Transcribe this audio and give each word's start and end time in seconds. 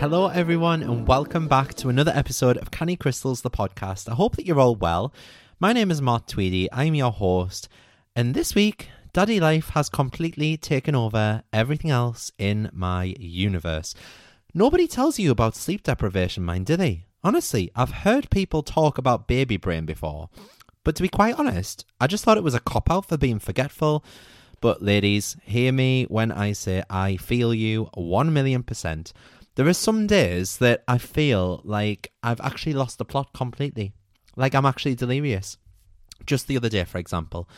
Hello, 0.00 0.28
everyone, 0.28 0.82
and 0.82 1.06
welcome 1.06 1.46
back 1.46 1.74
to 1.74 1.90
another 1.90 2.10
episode 2.14 2.56
of 2.56 2.70
Canny 2.70 2.96
Crystals, 2.96 3.42
the 3.42 3.50
podcast. 3.50 4.08
I 4.08 4.14
hope 4.14 4.34
that 4.36 4.46
you're 4.46 4.58
all 4.58 4.74
well. 4.74 5.12
My 5.58 5.74
name 5.74 5.90
is 5.90 6.00
Mart 6.00 6.26
Tweedy, 6.26 6.72
I'm 6.72 6.94
your 6.94 7.12
host, 7.12 7.68
and 8.16 8.32
this 8.32 8.54
week, 8.54 8.88
Daddy 9.12 9.38
Life 9.38 9.68
has 9.74 9.90
completely 9.90 10.56
taken 10.56 10.94
over 10.94 11.42
everything 11.52 11.90
else 11.90 12.32
in 12.38 12.70
my 12.72 13.14
universe. 13.20 13.94
Nobody 14.54 14.88
tells 14.88 15.18
you 15.18 15.30
about 15.30 15.54
sleep 15.54 15.82
deprivation, 15.82 16.46
mind, 16.46 16.64
do 16.64 16.78
they? 16.78 17.04
Honestly, 17.22 17.70
I've 17.76 17.92
heard 17.92 18.30
people 18.30 18.62
talk 18.62 18.96
about 18.96 19.28
baby 19.28 19.58
brain 19.58 19.84
before, 19.84 20.30
but 20.82 20.96
to 20.96 21.02
be 21.02 21.10
quite 21.10 21.38
honest, 21.38 21.84
I 22.00 22.06
just 22.06 22.24
thought 22.24 22.38
it 22.38 22.42
was 22.42 22.54
a 22.54 22.60
cop 22.60 22.90
out 22.90 23.04
for 23.04 23.18
being 23.18 23.38
forgetful. 23.38 24.02
But, 24.62 24.82
ladies, 24.82 25.36
hear 25.42 25.72
me 25.72 26.04
when 26.04 26.32
I 26.32 26.52
say 26.52 26.82
I 26.88 27.16
feel 27.16 27.52
you 27.52 27.90
1 27.94 28.32
million 28.32 28.62
percent. 28.62 29.12
There 29.56 29.66
are 29.66 29.74
some 29.74 30.06
days 30.06 30.58
that 30.58 30.84
I 30.86 30.98
feel 30.98 31.60
like 31.64 32.12
I've 32.22 32.40
actually 32.40 32.72
lost 32.72 32.98
the 32.98 33.04
plot 33.04 33.32
completely. 33.32 33.92
Like 34.36 34.54
I'm 34.54 34.66
actually 34.66 34.94
delirious. 34.94 35.58
Just 36.24 36.46
the 36.46 36.56
other 36.56 36.68
day, 36.68 36.84
for 36.84 36.98
example, 36.98 37.48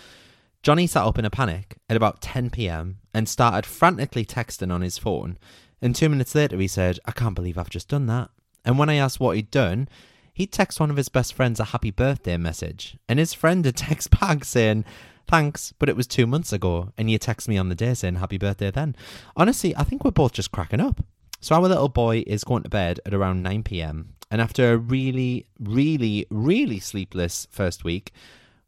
Johnny 0.62 0.86
sat 0.86 1.04
up 1.04 1.18
in 1.18 1.24
a 1.24 1.30
panic 1.30 1.76
at 1.88 1.96
about 1.96 2.22
10 2.22 2.50
pm 2.50 2.98
and 3.12 3.28
started 3.28 3.66
frantically 3.66 4.24
texting 4.24 4.72
on 4.72 4.80
his 4.80 4.96
phone. 4.96 5.38
And 5.80 5.94
two 5.94 6.08
minutes 6.08 6.34
later, 6.34 6.56
he 6.58 6.68
said, 6.68 6.98
I 7.04 7.12
can't 7.12 7.34
believe 7.34 7.58
I've 7.58 7.68
just 7.68 7.88
done 7.88 8.06
that. 8.06 8.30
And 8.64 8.78
when 8.78 8.88
I 8.88 8.94
asked 8.94 9.20
what 9.20 9.36
he'd 9.36 9.50
done, 9.50 9.88
he'd 10.32 10.52
text 10.52 10.80
one 10.80 10.90
of 10.90 10.96
his 10.96 11.08
best 11.08 11.34
friends 11.34 11.60
a 11.60 11.64
happy 11.64 11.90
birthday 11.90 12.36
message. 12.36 12.96
And 13.08 13.18
his 13.18 13.34
friend 13.34 13.64
had 13.64 13.76
text 13.76 14.10
back 14.20 14.44
saying, 14.44 14.84
Thanks, 15.28 15.72
but 15.78 15.88
it 15.88 15.96
was 15.96 16.06
two 16.06 16.26
months 16.26 16.52
ago, 16.52 16.92
and 16.98 17.10
you 17.10 17.16
text 17.18 17.48
me 17.48 17.56
on 17.56 17.68
the 17.68 17.74
day 17.74 17.94
saying 17.94 18.16
happy 18.16 18.38
birthday 18.38 18.70
then. 18.70 18.96
Honestly, 19.36 19.74
I 19.76 19.84
think 19.84 20.04
we're 20.04 20.10
both 20.10 20.32
just 20.32 20.52
cracking 20.52 20.80
up. 20.80 21.02
So 21.42 21.56
our 21.56 21.62
little 21.62 21.88
boy 21.88 22.22
is 22.24 22.44
going 22.44 22.62
to 22.62 22.68
bed 22.68 23.00
at 23.04 23.12
around 23.12 23.42
9 23.42 23.64
p.m. 23.64 24.14
And 24.30 24.40
after 24.40 24.72
a 24.72 24.76
really, 24.76 25.46
really, 25.58 26.24
really 26.30 26.78
sleepless 26.78 27.48
first 27.50 27.82
week, 27.82 28.12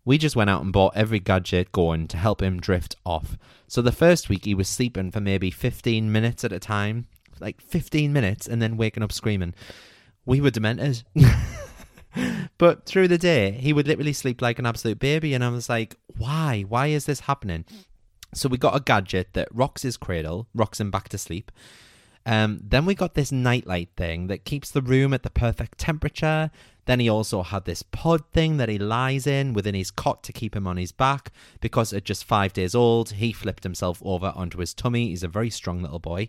we 0.05 0.19
just 0.19 0.35
went 0.35 0.51
out 0.51 0.61
and 0.61 0.73
bought 0.73 0.97
every 0.97 1.21
gadget 1.21 1.71
going 1.71 2.09
to 2.09 2.17
help 2.17 2.43
him 2.43 2.59
drift 2.59 2.97
off. 3.07 3.39
So 3.69 3.81
the 3.81 3.93
first 3.93 4.29
week 4.29 4.45
he 4.45 4.57
was 4.57 4.69
sleeping 4.69 5.13
for 5.13 5.21
maybe 5.21 5.53
15 5.53 6.11
minutes 6.11 6.43
at 6.43 6.53
a 6.53 6.59
time, 6.59 7.07
like 7.39 7.61
15 7.61 8.13
minutes, 8.13 8.49
and 8.49 8.61
then 8.61 8.77
waking 8.77 9.05
up 9.05 9.13
screaming. 9.13 9.55
We 10.27 10.41
were 10.41 10.51
demented. 10.51 11.05
but 12.59 12.87
through 12.87 13.07
the 13.07 13.19
day, 13.19 13.53
he 13.53 13.73
would 13.73 13.87
literally 13.87 14.13
sleep 14.13 14.43
like 14.43 14.59
an 14.59 14.67
absolute 14.67 14.99
baby. 14.99 15.33
And 15.33 15.45
I 15.45 15.49
was 15.51 15.69
like, 15.69 15.95
why? 16.09 16.65
Why 16.69 16.89
is 16.89 17.07
this 17.07 17.21
happening? 17.21 17.67
So 18.35 18.49
we 18.49 18.59
got 18.59 18.75
a 18.75 18.81
gadget 18.81 19.29
that 19.35 19.47
rocks 19.53 19.83
his 19.83 19.97
cradle, 19.97 20.49
rocks 20.57 20.81
him 20.81 20.91
back 20.91 21.09
to 21.11 21.19
sleep. 21.19 21.53
Um, 22.27 22.61
then 22.63 22.87
we 22.87 22.95
got 22.95 23.15
this 23.15 23.31
nightlight 23.31 23.91
thing 23.97 24.29
that 24.29 24.45
keeps 24.45 24.71
the 24.71 24.81
room 24.81 25.13
at 25.13 25.23
the 25.23 25.31
perfect 25.31 25.79
temperature. 25.79 26.51
Then 26.87 27.01
he 27.01 27.09
also 27.09 27.43
had 27.43 27.65
this 27.65 27.83
pod 27.83 28.23
thing 28.33 28.57
that 28.59 28.69
he 28.69 28.79
lies 28.79 29.27
in 29.27 29.53
within 29.53 29.75
his 29.75 29.91
cot 29.91 30.23
to 30.25 30.33
keep 30.33 30.55
him 30.55 30.67
on 30.67 30.77
his 30.77 30.93
back 30.93 31.33
because 31.61 31.93
at 31.93 32.05
just 32.05 32.25
five 32.25 32.53
days 32.53 32.75
old, 32.75 33.13
he 33.13 33.33
flipped 33.33 33.63
himself 33.63 34.03
over 34.05 34.33
onto 34.35 34.59
his 34.59 34.75
tummy. 34.75 35.09
He's 35.09 35.23
a 35.23 35.29
very 35.29 35.51
strong 35.51 35.83
little 35.83 35.99
boy. 35.99 36.29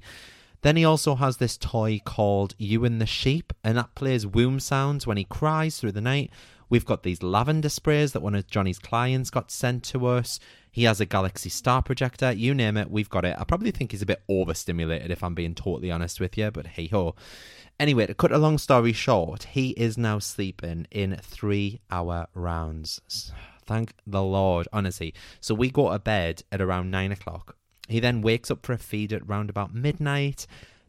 Then 0.62 0.78
he 0.78 0.86
also 0.86 1.16
has 1.16 1.38
this 1.38 1.58
toy 1.58 2.02
called 2.04 2.56
Ewan 2.58 2.98
the 2.98 3.06
Sheep, 3.06 3.54
and 3.64 3.78
that 3.78 3.94
plays 3.94 4.26
womb 4.26 4.60
sounds 4.60 5.06
when 5.06 5.18
he 5.18 5.24
cries 5.24 5.78
through 5.78 5.92
the 5.92 6.02
night. 6.02 6.32
We've 6.70 6.86
got 6.86 7.04
these 7.04 7.22
lavender 7.22 7.70
sprays 7.70 8.14
that 8.14 8.24
one 8.24 8.34
of 8.34 8.48
Johnny's 8.48 8.80
clients 8.80 9.30
got 9.30 9.52
sent 9.52 9.84
to 9.84 10.08
us. 10.08 10.40
He 10.76 10.84
has 10.84 11.00
a 11.00 11.06
Galaxy 11.06 11.48
Star 11.48 11.82
projector. 11.82 12.34
You 12.34 12.54
name 12.54 12.76
it, 12.76 12.92
we've 12.92 13.08
got 13.08 13.24
it. 13.24 13.38
I 13.40 13.46
probably 13.46 13.72
think 13.72 13.92
he's 13.92 14.02
a 14.02 14.06
bit 14.06 14.22
overstimulated, 14.28 15.10
if 15.10 15.24
I'm 15.24 15.34
being 15.34 15.56
totally 15.56 15.90
honest 15.90 16.20
with 16.20 16.38
you, 16.38 16.52
but 16.52 16.68
hey 16.68 16.88
ho. 16.88 17.16
Anyway, 17.80 18.06
to 18.08 18.14
cut 18.14 18.34
a 18.34 18.38
long 18.38 18.58
story 18.58 18.92
short, 18.92 19.44
he 19.44 19.70
is 19.70 19.98
now 19.98 20.20
sleeping 20.20 20.86
in 20.92 21.16
three 21.22 21.80
hour 21.90 22.28
rounds. 22.34 23.32
Thank 23.66 23.94
the 24.06 24.22
Lord, 24.22 24.68
honestly. 24.74 25.14
So 25.40 25.56
we 25.56 25.72
go 25.72 25.94
to 25.94 25.98
bed 25.98 26.44
at 26.52 26.60
around 26.60 26.92
nine 26.92 27.14
o'clock. 27.14 27.56
He 27.88 28.02
then 28.02 28.22
wakes 28.22 28.52
up 28.52 28.66
for 28.66 28.74
a 28.74 28.78
feed 28.78 29.14
at 29.14 29.26
round 29.26 29.50
about 29.50 29.74
midnight, 29.74 30.46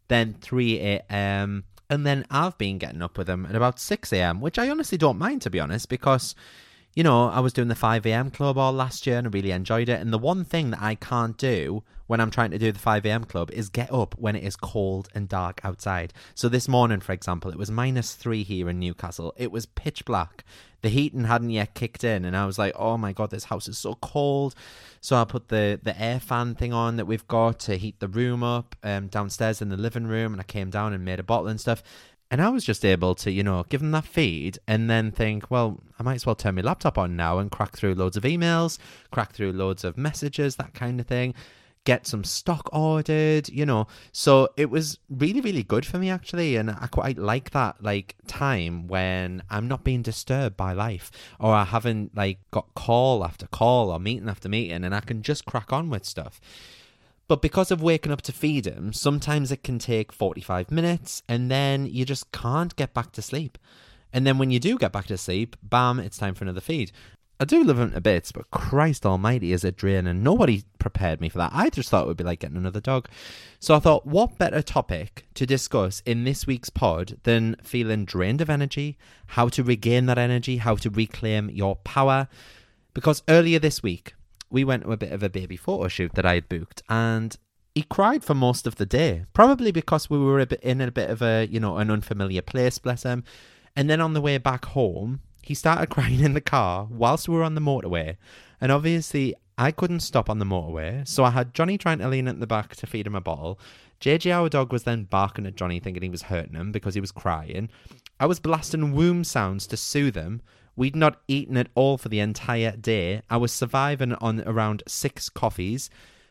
then 0.08 0.34
3 0.40 0.80
a.m. 0.80 1.62
And 1.88 2.04
then 2.04 2.26
I've 2.28 2.58
been 2.58 2.78
getting 2.78 3.02
up 3.02 3.16
with 3.16 3.30
him 3.30 3.46
at 3.46 3.54
about 3.54 3.78
6 3.78 4.12
a.m., 4.12 4.40
which 4.40 4.58
I 4.58 4.68
honestly 4.68 4.98
don't 4.98 5.16
mind, 5.16 5.42
to 5.42 5.50
be 5.50 5.60
honest, 5.60 5.88
because, 5.88 6.34
you 6.96 7.02
know, 7.02 7.28
I 7.28 7.40
was 7.40 7.52
doing 7.52 7.68
the 7.68 7.74
5 7.74 8.06
a.m. 8.06 8.30
club 8.30 8.56
all 8.56 8.72
last 8.72 9.06
year 9.06 9.18
and 9.18 9.26
I 9.26 9.30
really 9.30 9.50
enjoyed 9.50 9.90
it. 9.90 10.00
And 10.00 10.14
the 10.14 10.18
one 10.18 10.44
thing 10.44 10.70
that 10.70 10.80
I 10.80 10.94
can't 10.94 11.36
do 11.36 11.84
when 12.06 12.20
I'm 12.22 12.30
trying 12.30 12.52
to 12.52 12.58
do 12.58 12.72
the 12.72 12.78
5 12.78 13.04
a.m. 13.04 13.24
club 13.24 13.50
is 13.50 13.68
get 13.68 13.92
up 13.92 14.14
when 14.18 14.34
it 14.34 14.42
is 14.42 14.56
cold 14.56 15.06
and 15.14 15.28
dark 15.28 15.60
outside. 15.62 16.14
So 16.34 16.48
this 16.48 16.68
morning, 16.68 17.00
for 17.00 17.12
example, 17.12 17.50
it 17.50 17.58
was 17.58 17.70
minus 17.70 18.14
three 18.14 18.44
here 18.44 18.70
in 18.70 18.80
Newcastle. 18.80 19.34
It 19.36 19.52
was 19.52 19.66
pitch 19.66 20.06
black. 20.06 20.42
The 20.80 20.88
heating 20.88 21.24
hadn't 21.24 21.50
yet 21.50 21.74
kicked 21.74 22.04
in, 22.04 22.24
and 22.24 22.36
I 22.36 22.46
was 22.46 22.58
like, 22.58 22.72
"Oh 22.76 22.96
my 22.96 23.12
god, 23.12 23.30
this 23.30 23.44
house 23.44 23.66
is 23.66 23.76
so 23.76 23.94
cold." 23.96 24.54
So 25.00 25.16
I 25.16 25.24
put 25.24 25.48
the 25.48 25.80
the 25.82 26.00
air 26.00 26.20
fan 26.20 26.54
thing 26.54 26.72
on 26.72 26.96
that 26.96 27.06
we've 27.06 27.26
got 27.26 27.58
to 27.60 27.76
heat 27.76 27.98
the 27.98 28.08
room 28.08 28.44
up 28.44 28.76
um, 28.84 29.08
downstairs 29.08 29.60
in 29.60 29.68
the 29.70 29.76
living 29.76 30.06
room, 30.06 30.32
and 30.32 30.40
I 30.40 30.44
came 30.44 30.70
down 30.70 30.92
and 30.92 31.04
made 31.04 31.18
a 31.18 31.24
bottle 31.24 31.48
and 31.48 31.60
stuff. 31.60 31.82
And 32.30 32.42
I 32.42 32.48
was 32.48 32.64
just 32.64 32.84
able 32.84 33.14
to, 33.16 33.30
you 33.30 33.42
know, 33.42 33.64
give 33.68 33.80
them 33.80 33.92
that 33.92 34.04
feed 34.04 34.58
and 34.66 34.90
then 34.90 35.12
think, 35.12 35.50
well, 35.50 35.80
I 35.98 36.02
might 36.02 36.16
as 36.16 36.26
well 36.26 36.34
turn 36.34 36.56
my 36.56 36.62
laptop 36.62 36.98
on 36.98 37.14
now 37.14 37.38
and 37.38 37.50
crack 37.50 37.76
through 37.76 37.94
loads 37.94 38.16
of 38.16 38.24
emails, 38.24 38.78
crack 39.12 39.32
through 39.32 39.52
loads 39.52 39.84
of 39.84 39.96
messages, 39.96 40.56
that 40.56 40.74
kind 40.74 41.00
of 41.00 41.06
thing 41.06 41.34
get 41.86 42.06
some 42.06 42.24
stock 42.24 42.68
ordered, 42.72 43.48
you 43.48 43.64
know. 43.64 43.86
So 44.12 44.50
it 44.58 44.68
was 44.68 44.98
really, 45.08 45.40
really 45.40 45.62
good 45.62 45.86
for 45.86 45.96
me 45.98 46.10
actually, 46.10 46.56
and 46.56 46.70
I 46.70 46.88
quite 46.90 47.16
like 47.16 47.50
that 47.52 47.82
like 47.82 48.16
time 48.26 48.88
when 48.88 49.42
I'm 49.48 49.68
not 49.68 49.84
being 49.84 50.02
disturbed 50.02 50.56
by 50.58 50.74
life, 50.74 51.10
or 51.40 51.54
I 51.54 51.64
haven't 51.64 52.14
like 52.14 52.38
got 52.50 52.74
call 52.74 53.24
after 53.24 53.46
call 53.46 53.90
or 53.90 53.98
meeting 53.98 54.28
after 54.28 54.50
meeting, 54.50 54.84
and 54.84 54.94
I 54.94 55.00
can 55.00 55.22
just 55.22 55.46
crack 55.46 55.72
on 55.72 55.88
with 55.88 56.04
stuff. 56.04 56.40
But 57.28 57.42
because 57.42 57.70
of 57.70 57.82
waking 57.82 58.12
up 58.12 58.22
to 58.22 58.32
feed 58.32 58.66
him, 58.66 58.92
sometimes 58.92 59.50
it 59.50 59.64
can 59.64 59.78
take 59.78 60.12
45 60.12 60.70
minutes 60.70 61.22
and 61.28 61.50
then 61.50 61.86
you 61.86 62.04
just 62.04 62.30
can't 62.32 62.74
get 62.76 62.94
back 62.94 63.12
to 63.12 63.22
sleep. 63.22 63.58
And 64.12 64.26
then 64.26 64.38
when 64.38 64.50
you 64.50 64.60
do 64.60 64.78
get 64.78 64.92
back 64.92 65.06
to 65.06 65.18
sleep, 65.18 65.56
bam, 65.62 65.98
it's 65.98 66.18
time 66.18 66.34
for 66.34 66.44
another 66.44 66.60
feed. 66.60 66.92
I 67.38 67.44
do 67.44 67.62
love 67.62 67.78
him 67.78 67.92
to 67.92 68.00
bits, 68.00 68.32
but 68.32 68.50
Christ 68.50 69.04
Almighty 69.04 69.52
is 69.52 69.62
a 69.62 69.70
drain, 69.70 70.06
and 70.06 70.24
nobody 70.24 70.62
prepared 70.78 71.20
me 71.20 71.28
for 71.28 71.36
that. 71.36 71.50
I 71.52 71.68
just 71.68 71.90
thought 71.90 72.04
it 72.04 72.06
would 72.06 72.16
be 72.16 72.24
like 72.24 72.38
getting 72.38 72.56
another 72.56 72.80
dog. 72.80 73.08
So 73.60 73.74
I 73.74 73.78
thought, 73.78 74.06
what 74.06 74.38
better 74.38 74.62
topic 74.62 75.26
to 75.34 75.44
discuss 75.44 76.00
in 76.06 76.24
this 76.24 76.46
week's 76.46 76.70
pod 76.70 77.18
than 77.24 77.56
feeling 77.62 78.06
drained 78.06 78.40
of 78.40 78.48
energy, 78.48 78.96
how 79.26 79.48
to 79.48 79.62
regain 79.62 80.06
that 80.06 80.16
energy, 80.16 80.56
how 80.56 80.76
to 80.76 80.88
reclaim 80.88 81.50
your 81.50 81.76
power? 81.76 82.28
Because 82.94 83.22
earlier 83.28 83.58
this 83.58 83.82
week, 83.82 84.14
we 84.50 84.64
went 84.64 84.84
to 84.84 84.92
a 84.92 84.96
bit 84.96 85.12
of 85.12 85.22
a 85.22 85.28
baby 85.28 85.56
photo 85.56 85.88
shoot 85.88 86.12
that 86.14 86.26
I 86.26 86.34
had 86.34 86.48
booked, 86.48 86.82
and 86.88 87.36
he 87.74 87.82
cried 87.82 88.24
for 88.24 88.34
most 88.34 88.66
of 88.66 88.76
the 88.76 88.86
day, 88.86 89.26
probably 89.32 89.70
because 89.70 90.08
we 90.08 90.18
were 90.18 90.40
a 90.40 90.46
bit 90.46 90.60
in 90.62 90.80
a 90.80 90.90
bit 90.90 91.10
of 91.10 91.22
a 91.22 91.46
you 91.46 91.60
know 91.60 91.78
an 91.78 91.90
unfamiliar 91.90 92.42
place, 92.42 92.78
bless 92.78 93.02
him. 93.02 93.24
And 93.74 93.90
then 93.90 94.00
on 94.00 94.14
the 94.14 94.22
way 94.22 94.38
back 94.38 94.64
home, 94.66 95.20
he 95.42 95.54
started 95.54 95.90
crying 95.90 96.20
in 96.20 96.34
the 96.34 96.40
car 96.40 96.88
whilst 96.90 97.28
we 97.28 97.36
were 97.36 97.44
on 97.44 97.54
the 97.54 97.60
motorway. 97.60 98.16
And 98.60 98.72
obviously, 98.72 99.34
I 99.58 99.70
couldn't 99.70 100.00
stop 100.00 100.30
on 100.30 100.38
the 100.38 100.44
motorway, 100.44 101.06
so 101.06 101.24
I 101.24 101.30
had 101.30 101.54
Johnny 101.54 101.78
trying 101.78 101.98
to 101.98 102.08
lean 102.08 102.28
at 102.28 102.40
the 102.40 102.46
back 102.46 102.76
to 102.76 102.86
feed 102.86 103.06
him 103.06 103.14
a 103.14 103.20
bottle. 103.20 103.58
JJ, 104.00 104.30
our 104.32 104.48
dog, 104.48 104.72
was 104.72 104.84
then 104.84 105.04
barking 105.04 105.46
at 105.46 105.56
Johnny, 105.56 105.80
thinking 105.80 106.02
he 106.02 106.08
was 106.08 106.22
hurting 106.22 106.54
him 106.54 106.72
because 106.72 106.94
he 106.94 107.00
was 107.00 107.12
crying. 107.12 107.70
I 108.20 108.26
was 108.26 108.40
blasting 108.40 108.92
womb 108.92 109.24
sounds 109.24 109.66
to 109.68 109.76
soothe 109.76 110.16
him. 110.16 110.42
We'd 110.76 110.94
not 110.94 111.20
eaten 111.26 111.56
at 111.56 111.70
all 111.74 111.96
for 111.96 112.10
the 112.10 112.20
entire 112.20 112.76
day. 112.76 113.22
I 113.30 113.38
was 113.38 113.50
surviving 113.50 114.12
on 114.14 114.42
around 114.46 114.82
six 114.86 115.30
coffees. 115.30 115.88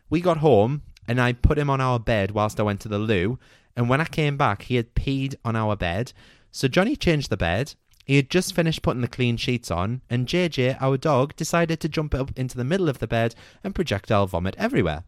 We 0.09 0.21
got 0.21 0.38
home, 0.38 0.83
and 1.07 1.19
I 1.19 1.33
put 1.33 1.57
him 1.57 1.69
on 1.69 1.81
our 1.81 2.00
bed 2.00 2.31
whilst 2.31 2.59
I 2.59 2.63
went 2.63 2.80
to 2.81 2.88
the 2.88 3.00
loo. 3.00 3.39
And 3.75 3.89
when 3.89 4.01
I 4.01 4.06
came 4.06 4.38
back, 4.38 4.63
he 4.63 4.75
had 4.75 4.94
peed 4.94 5.36
on 5.44 5.56
our 5.56 5.75
bed. 5.75 6.13
So 6.51 6.68
Johnny 6.68 6.95
changed 6.95 7.30
the 7.30 7.38
bed. 7.38 7.74
He 8.06 8.18
had 8.18 8.30
just 8.30 8.56
finished 8.56 8.83
putting 8.83 9.01
the 9.01 9.07
clean 9.07 9.36
sheets 9.36 9.71
on, 9.71 10.01
and 10.12 10.27
JJ, 10.27 10.77
our 10.80 10.95
dog, 10.95 11.36
decided 11.36 11.80
to 11.80 11.89
jump 11.89 12.13
up 12.13 12.31
into 12.38 12.56
the 12.56 12.63
middle 12.63 12.88
of 12.88 13.00
the 13.00 13.07
bed 13.07 13.33
and 13.63 13.74
projectile 13.74 14.27
vomit 14.27 14.56
everywhere. 14.59 15.06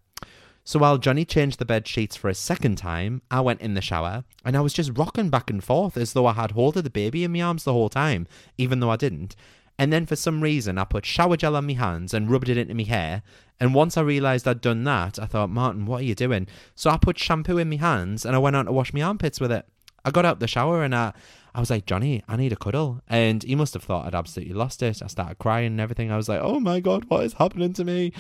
So 0.67 0.79
while 0.79 0.97
Johnny 0.97 1.23
changed 1.23 1.59
the 1.59 1.65
bed 1.65 1.87
sheets 1.87 2.17
for 2.17 2.27
a 2.27 2.35
second 2.35 2.77
time, 2.77 3.21
I 3.31 3.39
went 3.39 3.61
in 3.61 3.73
the 3.73 3.79
shower 3.79 4.25
and 4.43 4.57
I 4.57 4.59
was 4.59 4.73
just 4.73 4.97
rocking 4.97 5.29
back 5.29 5.49
and 5.49 5.63
forth 5.63 5.95
as 5.95 6.11
though 6.11 6.25
I 6.25 6.33
had 6.33 6.51
hold 6.51 6.75
of 6.75 6.83
the 6.83 6.89
baby 6.89 7.23
in 7.23 7.31
my 7.31 7.41
arms 7.41 7.63
the 7.63 7.71
whole 7.71 7.87
time, 7.87 8.27
even 8.57 8.81
though 8.81 8.89
I 8.89 8.97
didn't. 8.97 9.33
And 9.79 9.93
then 9.93 10.05
for 10.05 10.17
some 10.17 10.43
reason, 10.43 10.77
I 10.77 10.83
put 10.83 11.05
shower 11.05 11.37
gel 11.37 11.55
on 11.55 11.67
my 11.67 11.71
hands 11.71 12.13
and 12.13 12.29
rubbed 12.29 12.49
it 12.49 12.57
into 12.57 12.73
my 12.73 12.83
hair. 12.83 13.23
And 13.61 13.73
once 13.73 13.95
I 13.95 14.01
realised 14.01 14.45
I'd 14.45 14.59
done 14.59 14.83
that, 14.83 15.17
I 15.17 15.25
thought, 15.25 15.49
Martin, 15.49 15.85
what 15.85 16.01
are 16.01 16.03
you 16.03 16.15
doing? 16.15 16.47
So 16.75 16.89
I 16.89 16.97
put 16.97 17.17
shampoo 17.17 17.57
in 17.59 17.69
my 17.69 17.77
hands 17.77 18.25
and 18.25 18.35
I 18.35 18.39
went 18.39 18.57
on 18.57 18.65
to 18.65 18.73
wash 18.73 18.93
my 18.93 19.03
armpits 19.03 19.39
with 19.39 19.53
it. 19.53 19.65
I 20.03 20.11
got 20.11 20.25
out 20.25 20.41
the 20.41 20.47
shower 20.47 20.83
and 20.83 20.93
I, 20.93 21.13
I 21.55 21.61
was 21.61 21.69
like, 21.69 21.85
Johnny, 21.85 22.23
I 22.27 22.35
need 22.35 22.51
a 22.51 22.57
cuddle. 22.57 23.01
And 23.07 23.41
he 23.41 23.55
must 23.55 23.73
have 23.73 23.83
thought 23.83 24.05
I'd 24.05 24.15
absolutely 24.15 24.53
lost 24.53 24.83
it. 24.83 25.01
I 25.01 25.07
started 25.07 25.37
crying 25.37 25.67
and 25.67 25.79
everything. 25.79 26.11
I 26.11 26.17
was 26.17 26.27
like, 26.27 26.41
oh 26.41 26.59
my 26.59 26.81
God, 26.81 27.05
what 27.05 27.23
is 27.23 27.31
happening 27.31 27.71
to 27.71 27.85
me? 27.85 28.11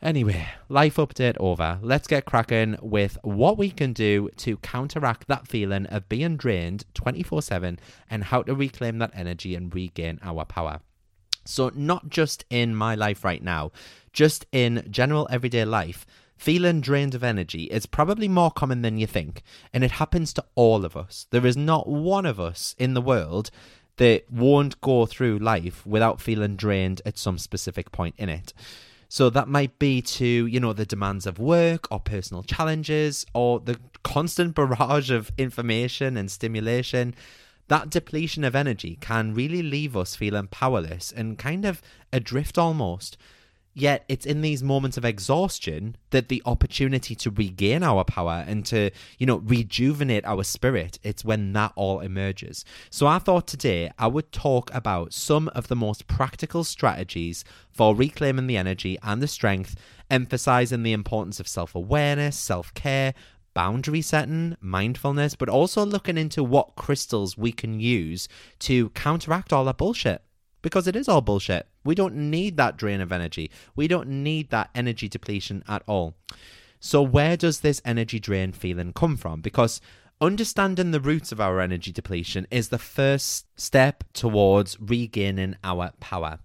Anyway, 0.00 0.46
life 0.68 0.96
update 0.96 1.36
over. 1.40 1.80
Let's 1.82 2.06
get 2.06 2.24
cracking 2.24 2.76
with 2.80 3.18
what 3.22 3.58
we 3.58 3.70
can 3.70 3.92
do 3.92 4.28
to 4.36 4.56
counteract 4.58 5.26
that 5.26 5.48
feeling 5.48 5.86
of 5.86 6.08
being 6.08 6.36
drained 6.36 6.84
24 6.94 7.42
7 7.42 7.80
and 8.08 8.24
how 8.24 8.42
to 8.42 8.54
reclaim 8.54 8.98
that 8.98 9.10
energy 9.12 9.56
and 9.56 9.74
regain 9.74 10.20
our 10.22 10.44
power. 10.44 10.80
So, 11.44 11.72
not 11.74 12.10
just 12.10 12.44
in 12.48 12.76
my 12.76 12.94
life 12.94 13.24
right 13.24 13.42
now, 13.42 13.72
just 14.12 14.46
in 14.52 14.86
general 14.88 15.26
everyday 15.32 15.64
life, 15.64 16.06
feeling 16.36 16.80
drained 16.80 17.16
of 17.16 17.24
energy 17.24 17.64
is 17.64 17.86
probably 17.86 18.28
more 18.28 18.52
common 18.52 18.82
than 18.82 18.98
you 18.98 19.06
think, 19.08 19.42
and 19.72 19.82
it 19.82 19.92
happens 19.92 20.32
to 20.34 20.44
all 20.54 20.84
of 20.84 20.96
us. 20.96 21.26
There 21.30 21.46
is 21.46 21.56
not 21.56 21.88
one 21.88 22.24
of 22.24 22.38
us 22.38 22.76
in 22.78 22.94
the 22.94 23.02
world 23.02 23.50
that 23.96 24.30
won't 24.30 24.80
go 24.80 25.06
through 25.06 25.38
life 25.38 25.84
without 25.84 26.20
feeling 26.20 26.54
drained 26.54 27.02
at 27.04 27.18
some 27.18 27.36
specific 27.36 27.90
point 27.90 28.14
in 28.16 28.28
it. 28.28 28.52
So 29.08 29.30
that 29.30 29.48
might 29.48 29.78
be 29.78 30.02
to, 30.02 30.26
you 30.26 30.60
know, 30.60 30.74
the 30.74 30.84
demands 30.84 31.26
of 31.26 31.38
work 31.38 31.90
or 31.90 31.98
personal 31.98 32.42
challenges 32.42 33.24
or 33.32 33.58
the 33.58 33.78
constant 34.02 34.54
barrage 34.54 35.10
of 35.10 35.32
information 35.38 36.16
and 36.16 36.30
stimulation. 36.30 37.14
That 37.68 37.90
depletion 37.90 38.44
of 38.44 38.54
energy 38.54 38.98
can 39.00 39.34
really 39.34 39.62
leave 39.62 39.96
us 39.96 40.14
feeling 40.14 40.48
powerless 40.48 41.10
and 41.10 41.38
kind 41.38 41.64
of 41.64 41.80
adrift 42.12 42.58
almost. 42.58 43.16
Yet 43.74 44.04
it's 44.08 44.26
in 44.26 44.40
these 44.40 44.62
moments 44.62 44.96
of 44.96 45.04
exhaustion 45.04 45.96
that 46.10 46.28
the 46.28 46.42
opportunity 46.44 47.14
to 47.14 47.30
regain 47.30 47.82
our 47.82 48.02
power 48.04 48.44
and 48.46 48.66
to, 48.66 48.90
you 49.18 49.26
know, 49.26 49.36
rejuvenate 49.36 50.24
our 50.24 50.42
spirit, 50.42 50.98
it's 51.02 51.24
when 51.24 51.52
that 51.52 51.72
all 51.76 52.00
emerges. 52.00 52.64
So 52.90 53.06
I 53.06 53.18
thought 53.18 53.46
today 53.46 53.92
I 53.98 54.08
would 54.08 54.32
talk 54.32 54.74
about 54.74 55.12
some 55.12 55.48
of 55.48 55.68
the 55.68 55.76
most 55.76 56.08
practical 56.08 56.64
strategies 56.64 57.44
for 57.70 57.94
reclaiming 57.94 58.48
the 58.48 58.56
energy 58.56 58.98
and 59.02 59.22
the 59.22 59.28
strength, 59.28 59.76
emphasizing 60.10 60.82
the 60.82 60.92
importance 60.92 61.38
of 61.38 61.46
self 61.46 61.74
awareness, 61.74 62.36
self 62.36 62.74
care, 62.74 63.14
boundary 63.54 64.02
setting, 64.02 64.56
mindfulness, 64.60 65.34
but 65.34 65.48
also 65.48 65.84
looking 65.84 66.18
into 66.18 66.42
what 66.42 66.74
crystals 66.74 67.38
we 67.38 67.52
can 67.52 67.80
use 67.80 68.28
to 68.58 68.88
counteract 68.90 69.52
all 69.52 69.64
that 69.64 69.76
bullshit 69.78 70.22
because 70.62 70.86
it 70.86 70.96
is 70.96 71.08
all 71.08 71.20
bullshit. 71.20 71.66
We 71.84 71.94
don't 71.94 72.30
need 72.30 72.56
that 72.56 72.76
drain 72.76 73.00
of 73.00 73.12
energy. 73.12 73.50
We 73.76 73.88
don't 73.88 74.08
need 74.08 74.50
that 74.50 74.70
energy 74.74 75.08
depletion 75.08 75.62
at 75.68 75.82
all. 75.86 76.14
So, 76.80 77.02
where 77.02 77.36
does 77.36 77.60
this 77.60 77.82
energy 77.84 78.20
drain 78.20 78.52
feeling 78.52 78.92
come 78.92 79.16
from? 79.16 79.40
Because 79.40 79.80
understanding 80.20 80.90
the 80.90 81.00
roots 81.00 81.32
of 81.32 81.40
our 81.40 81.60
energy 81.60 81.92
depletion 81.92 82.46
is 82.50 82.68
the 82.68 82.78
first 82.78 83.46
step 83.58 84.04
towards 84.12 84.80
regaining 84.80 85.56
our 85.62 85.92
power. 86.00 86.38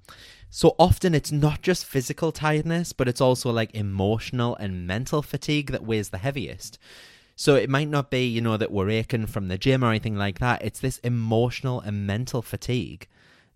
So 0.56 0.76
often 0.78 1.16
it's 1.16 1.32
not 1.32 1.64
just 1.64 1.84
physical 1.84 2.32
tiredness, 2.32 2.94
but 2.94 3.08
it's 3.08 3.22
also 3.22 3.50
like 3.52 3.74
emotional 3.74 4.56
and 4.58 4.86
mental 4.86 5.24
fatigue 5.24 5.72
that 5.72 5.84
weighs 5.84 6.10
the 6.10 6.20
heaviest. 6.20 6.78
So 7.36 7.56
it 7.56 7.72
might 7.72 7.90
not 7.90 8.12
be, 8.12 8.28
you 8.28 8.40
know, 8.40 8.58
that 8.58 8.72
we're 8.72 8.92
aching 8.92 9.26
from 9.26 9.48
the 9.48 9.58
gym 9.58 9.84
or 9.84 9.90
anything 9.90 10.16
like 10.16 10.38
that. 10.38 10.64
It's 10.64 10.80
this 10.80 11.00
emotional 11.00 11.80
and 11.80 12.06
mental 12.06 12.44
fatigue 12.44 13.08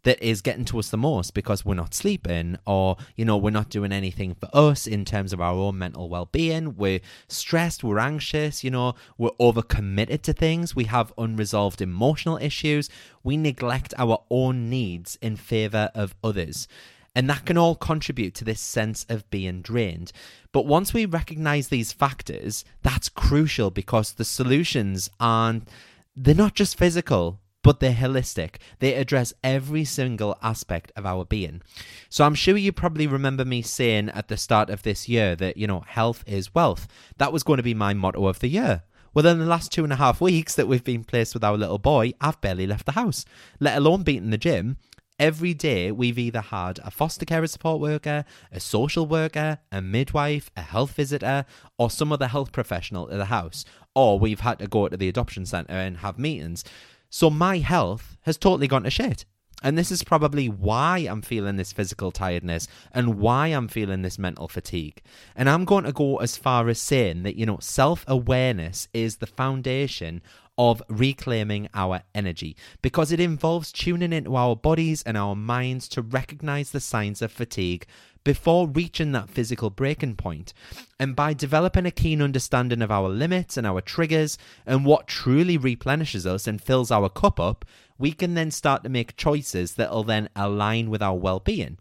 that 0.08 0.24
is 0.26 0.42
getting 0.42 0.64
to 0.64 0.80
us 0.80 0.90
the 0.90 0.96
most 0.96 1.34
because 1.34 1.66
we're 1.66 1.74
not 1.74 1.94
sleeping 1.94 2.58
or 2.66 2.96
you 3.18 3.26
know 3.26 3.36
we're 3.36 3.50
not 3.50 3.68
doing 3.68 3.92
anything 3.92 4.34
for 4.34 4.50
us 4.54 4.88
in 4.88 5.04
terms 5.04 5.34
of 5.34 5.42
our 5.42 5.56
own 5.56 5.78
mental 5.78 6.08
well-being. 6.08 6.78
We're 6.78 7.02
stressed 7.28 7.84
we're 7.84 8.00
anxious 8.00 8.64
you 8.64 8.72
know 8.72 8.96
we're 9.18 9.32
overcommitted 9.32 10.22
to 10.22 10.32
things. 10.32 10.74
We 10.74 10.86
have 10.86 11.12
unresolved 11.18 11.82
emotional 11.82 12.38
issues. 12.38 12.90
We 13.22 13.36
neglect 13.36 13.94
our 13.98 14.24
own 14.30 14.70
needs 14.70 15.18
in 15.22 15.36
favor 15.36 15.92
of 15.94 16.16
others. 16.24 16.70
And 17.14 17.30
that 17.30 17.46
can 17.46 17.58
all 17.58 17.76
contribute 17.76 18.34
to 18.36 18.46
this 18.46 18.62
sense 18.62 19.06
of 19.10 19.30
being 19.30 19.62
drained. 19.62 20.14
But 20.54 20.68
once 20.68 20.94
we 20.94 21.06
recognize 21.06 21.68
these 21.68 21.92
factors, 21.92 22.64
that's 22.82 23.10
crucial 23.10 23.72
because 23.72 24.14
the 24.14 24.24
solutions 24.24 25.10
aren't, 25.20 25.68
they're 26.16 26.34
not 26.34 26.54
just 26.54 26.78
physical, 26.78 27.42
but 27.68 27.82
they're 27.82 27.92
holistic. 27.92 28.56
They 28.80 28.94
address 28.94 29.34
every 29.44 29.84
single 29.84 30.38
aspect 30.42 30.94
of 30.96 31.06
our 31.06 31.26
being. 31.26 31.62
So 32.08 32.24
I'm 32.24 32.34
sure 32.34 32.56
you 32.56 32.72
probably 32.72 33.08
remember 33.08 33.44
me 33.44 33.62
saying 33.62 34.08
at 34.12 34.30
the 34.30 34.38
start 34.38 34.70
of 34.70 34.84
this 34.84 35.10
year 35.10 35.36
that, 35.36 35.58
you 35.58 35.68
know, 35.68 35.82
health 35.82 36.24
is 36.26 36.56
wealth. 36.56 36.88
That 37.18 37.34
was 37.34 37.44
going 37.44 37.58
to 37.58 37.64
be 37.64 37.74
my 37.74 37.94
motto 37.94 38.26
of 38.28 38.40
the 38.40 38.48
year. 38.48 38.84
Well, 39.14 39.28
in 39.28 39.40
the 39.40 39.46
last 39.46 39.74
two 39.74 39.84
and 39.84 39.92
a 39.92 39.98
half 39.98 40.22
weeks 40.22 40.56
that 40.56 40.70
we've 40.70 40.84
been 40.84 41.04
placed 41.04 41.34
with 41.34 41.44
our 41.44 41.58
little 41.58 41.78
boy, 41.78 42.14
I've 42.22 42.40
barely 42.40 42.68
left 42.68 42.86
the 42.86 42.94
house, 42.94 43.26
let 43.60 43.78
alone 43.78 44.04
beating 44.04 44.30
the 44.30 44.38
gym. 44.38 44.78
Every 45.20 45.54
day, 45.54 45.92
we've 45.92 46.20
either 46.20 46.40
had 46.42 46.80
a 46.86 46.92
foster 46.92 47.26
care 47.26 47.46
support 47.48 47.82
worker, 47.82 48.24
a 48.50 48.62
social 48.62 49.06
worker, 49.06 49.58
a 49.74 49.82
midwife, 49.82 50.50
a 50.56 50.62
health 50.62 50.92
visitor, 50.92 51.44
or 51.78 51.90
some 51.90 52.14
other 52.14 52.28
health 52.28 52.54
professional 52.54 53.12
at 53.12 53.18
the 53.18 53.26
house, 53.26 53.66
or 53.94 54.20
we've 54.20 54.40
had 54.40 54.60
to 54.60 54.68
go 54.68 54.88
to 54.88 54.96
the 54.96 55.10
adoption 55.10 55.46
centre 55.46 55.74
and 55.74 55.98
have 55.98 56.18
meetings. 56.18 56.64
So 57.10 57.30
my 57.30 57.58
health 57.60 58.18
has 58.22 58.38
totally 58.38 58.68
gone 58.68 58.84
to 58.84 58.90
shit. 58.90 59.26
And 59.64 59.76
this 59.76 59.92
is 59.92 60.04
probably 60.04 60.48
why 60.48 61.00
I'm 61.00 61.24
feeling 61.24 61.56
this 61.56 61.74
physical 61.74 62.12
tiredness 62.12 62.68
and 62.92 63.18
why 63.18 63.48
I'm 63.48 63.68
feeling 63.68 64.04
this 64.04 64.20
mental 64.20 64.48
fatigue. 64.48 65.02
And 65.36 65.50
I'm 65.50 65.66
going 65.66 65.84
to 65.86 65.92
go 65.92 66.18
as 66.18 66.38
far 66.38 66.70
as 66.70 66.80
saying 66.80 67.24
that, 67.24 67.36
you 67.36 67.46
know, 67.46 67.58
self 67.60 68.06
awareness 68.08 68.88
is 68.94 69.18
the 69.18 69.26
foundation 69.26 70.22
of 70.58 70.82
reclaiming 70.90 71.70
our 71.74 72.02
energy 72.16 72.56
because 72.82 73.12
it 73.12 73.20
involves 73.20 73.72
tuning 73.72 74.14
into 74.14 74.36
our 74.36 74.56
bodies 74.56 75.04
and 75.04 75.18
our 75.18 75.36
minds 75.36 75.88
to 75.90 76.02
recognize 76.02 76.72
the 76.72 76.80
signs 76.80 77.22
of 77.22 77.32
fatigue 77.32 77.86
before 78.24 78.68
reaching 78.68 79.14
that 79.14 79.30
physical 79.30 79.70
breaking 79.70 80.16
point. 80.16 80.54
And 81.00 81.16
by 81.16 81.34
developing 81.34 81.86
a 81.86 81.92
keen 81.92 82.22
understanding 82.22 82.82
of 82.82 82.92
our 82.92 83.08
limits 83.08 83.56
and 83.56 83.66
our 83.66 83.80
triggers 83.80 84.38
and 84.66 84.86
what 84.86 85.08
truly 85.08 85.58
replenishes 85.58 86.26
us 86.26 86.46
and 86.46 86.62
fills 86.62 86.92
our 86.92 87.08
cup 87.08 87.40
up, 87.40 87.64
we 87.98 88.12
can 88.12 88.34
then 88.34 88.52
start 88.52 88.84
to 88.84 88.90
make 88.90 89.16
choices 89.16 89.76
that'll 89.76 90.04
then 90.04 90.28
align 90.36 90.90
with 90.90 91.02
our 91.02 91.16
well 91.16 91.40
being. 91.40 91.78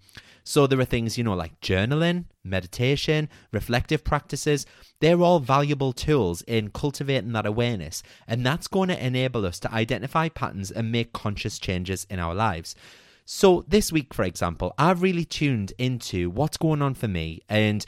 So 0.48 0.68
there 0.68 0.78
are 0.78 0.84
things, 0.84 1.18
you 1.18 1.24
know, 1.24 1.34
like 1.34 1.60
journaling, 1.60 2.26
meditation, 2.44 3.28
reflective 3.50 4.04
practices. 4.04 4.64
They're 5.00 5.20
all 5.20 5.40
valuable 5.40 5.92
tools 5.92 6.42
in 6.42 6.70
cultivating 6.70 7.32
that 7.32 7.46
awareness. 7.46 8.04
And 8.28 8.46
that's 8.46 8.68
going 8.68 8.88
to 8.90 9.04
enable 9.04 9.44
us 9.44 9.58
to 9.60 9.72
identify 9.74 10.28
patterns 10.28 10.70
and 10.70 10.92
make 10.92 11.12
conscious 11.12 11.58
changes 11.58 12.06
in 12.08 12.20
our 12.20 12.32
lives. 12.32 12.76
So, 13.24 13.64
this 13.66 13.90
week, 13.90 14.14
for 14.14 14.22
example, 14.22 14.72
I've 14.78 15.02
really 15.02 15.24
tuned 15.24 15.72
into 15.78 16.30
what's 16.30 16.56
going 16.56 16.80
on 16.80 16.94
for 16.94 17.08
me 17.08 17.42
and 17.48 17.84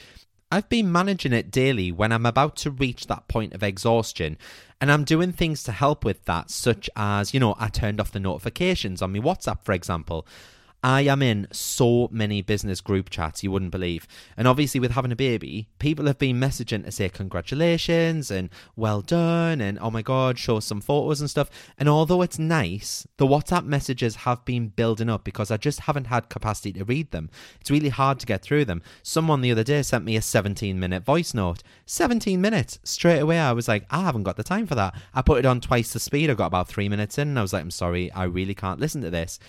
I've 0.51 0.69
been 0.69 0.91
managing 0.91 1.33
it 1.33 1.53
daily 1.53 1.93
when 1.93 2.11
I'm 2.11 2.27
about 2.27 2.57
to 2.57 2.73
reach 2.73 3.07
that 3.07 3.29
point 3.29 3.55
of 3.55 3.63
exhaustion. 3.63 4.37
And 4.81 4.91
I'm 4.91 5.05
doing 5.05 5.31
things 5.31 5.63
to 5.65 5.73
help 5.73 6.05
with 6.05 6.25
that, 6.25 6.51
such 6.51 6.91
as, 6.97 7.33
you 7.33 7.39
know, 7.39 7.55
I 7.57 7.69
turned 7.69 8.01
off 8.01 8.11
the 8.11 8.19
notifications 8.19 9.01
on 9.01 9.13
my 9.13 9.21
WhatsApp, 9.21 9.63
for 9.63 9.73
example. 9.73 10.27
I 10.83 11.01
am 11.03 11.23
in 11.23 11.49
so 11.51 12.09
many 12.13 12.41
business 12.41 12.81
group 12.81 13.11
chats 13.11 13.43
you 13.43 13.51
wouldn't 13.51 13.73
believe. 13.73 14.07
And 14.37 14.47
obviously, 14.47 14.79
with 14.79 14.93
having 14.93 15.11
a 15.11 15.17
baby, 15.17 15.69
people 15.81 16.07
have 16.07 16.19
been 16.19 16.39
messaging 16.39 16.85
to 16.85 16.93
say 16.93 17.09
congratulations 17.09 18.31
and 18.31 18.49
well 18.77 19.01
done 19.01 19.61
and 19.61 19.79
oh 19.81 19.91
my 19.91 20.03
god, 20.03 20.39
show 20.39 20.61
some 20.61 20.81
photos 20.81 21.21
and 21.21 21.29
stuff. 21.29 21.51
And 21.79 21.89
although 21.89 22.23
it's 22.23 22.39
nice, 22.39 23.09
the 23.17 23.27
WhatsApp 23.27 23.65
messages 23.65 24.17
have 24.17 24.45
been 24.45 24.69
building 24.69 25.11
up 25.11 25.25
because 25.25 25.51
I 25.51 25.57
just 25.57 25.81
haven't 25.81 26.07
had 26.07 26.29
capacity 26.29 26.73
to 26.75 26.85
read 26.85 27.11
them. 27.11 27.29
It's 27.61 27.73
really 27.73 27.89
hard 27.89 28.21
to 28.21 28.27
get 28.27 28.43
through 28.43 28.67
them. 28.67 28.83
Someone 29.03 29.41
the 29.41 29.51
other 29.51 29.65
day 29.65 29.83
sent 29.83 30.05
me 30.05 30.15
a 30.15 30.23
17 30.23 30.79
minute 30.79 31.05
voice 31.05 31.35
note. 31.35 31.65
17 31.87 32.41
minutes. 32.41 32.79
Straight 32.85 33.19
away, 33.19 33.41
I 33.41 33.51
was 33.51 33.67
like, 33.67 33.85
I 33.91 34.03
haven't 34.03 34.23
got 34.23 34.37
the 34.37 34.45
time 34.45 34.67
for 34.67 34.77
that. 34.77 34.95
I 35.13 35.23
put 35.23 35.41
it 35.41 35.47
on 35.47 35.61
twice 35.61 35.93
the 35.93 35.99
speed. 35.99 36.31
I 36.31 36.35
got 36.35 36.47
about 36.47 36.69
three 36.69 36.89
minutes 36.89 37.19
in 37.19 37.29
and 37.29 37.39
I 37.39 37.43
was 37.43 37.53
like, 37.53 37.63
I'm 37.63 37.73
sorry, 37.73 38.13
I 38.13 38.25
really 38.25 38.55
can't 38.55 38.79
listen 38.79 39.03
to 39.03 39.11
this. 39.11 39.41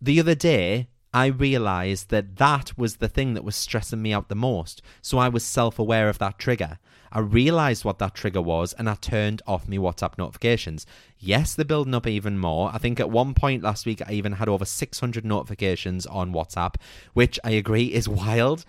The 0.00 0.20
other 0.20 0.34
day, 0.34 0.88
I 1.12 1.26
realized 1.26 2.10
that 2.10 2.36
that 2.36 2.76
was 2.78 2.96
the 2.96 3.08
thing 3.08 3.34
that 3.34 3.44
was 3.44 3.56
stressing 3.56 4.00
me 4.02 4.12
out 4.12 4.28
the 4.28 4.34
most. 4.34 4.82
So 5.02 5.18
I 5.18 5.28
was 5.28 5.42
self 5.42 5.78
aware 5.78 6.08
of 6.08 6.18
that 6.18 6.38
trigger. 6.38 6.78
I 7.10 7.20
realized 7.20 7.84
what 7.84 7.98
that 7.98 8.14
trigger 8.14 8.42
was 8.42 8.74
and 8.74 8.88
I 8.88 8.94
turned 8.94 9.40
off 9.46 9.66
my 9.66 9.76
WhatsApp 9.76 10.18
notifications. 10.18 10.86
Yes, 11.18 11.54
they're 11.54 11.64
building 11.64 11.94
up 11.94 12.06
even 12.06 12.38
more. 12.38 12.70
I 12.72 12.78
think 12.78 13.00
at 13.00 13.10
one 13.10 13.32
point 13.34 13.62
last 13.62 13.86
week, 13.86 14.02
I 14.06 14.12
even 14.12 14.32
had 14.32 14.48
over 14.48 14.66
600 14.66 15.24
notifications 15.24 16.06
on 16.06 16.32
WhatsApp, 16.32 16.74
which 17.14 17.40
I 17.42 17.50
agree 17.50 17.86
is 17.86 18.08
wild 18.08 18.64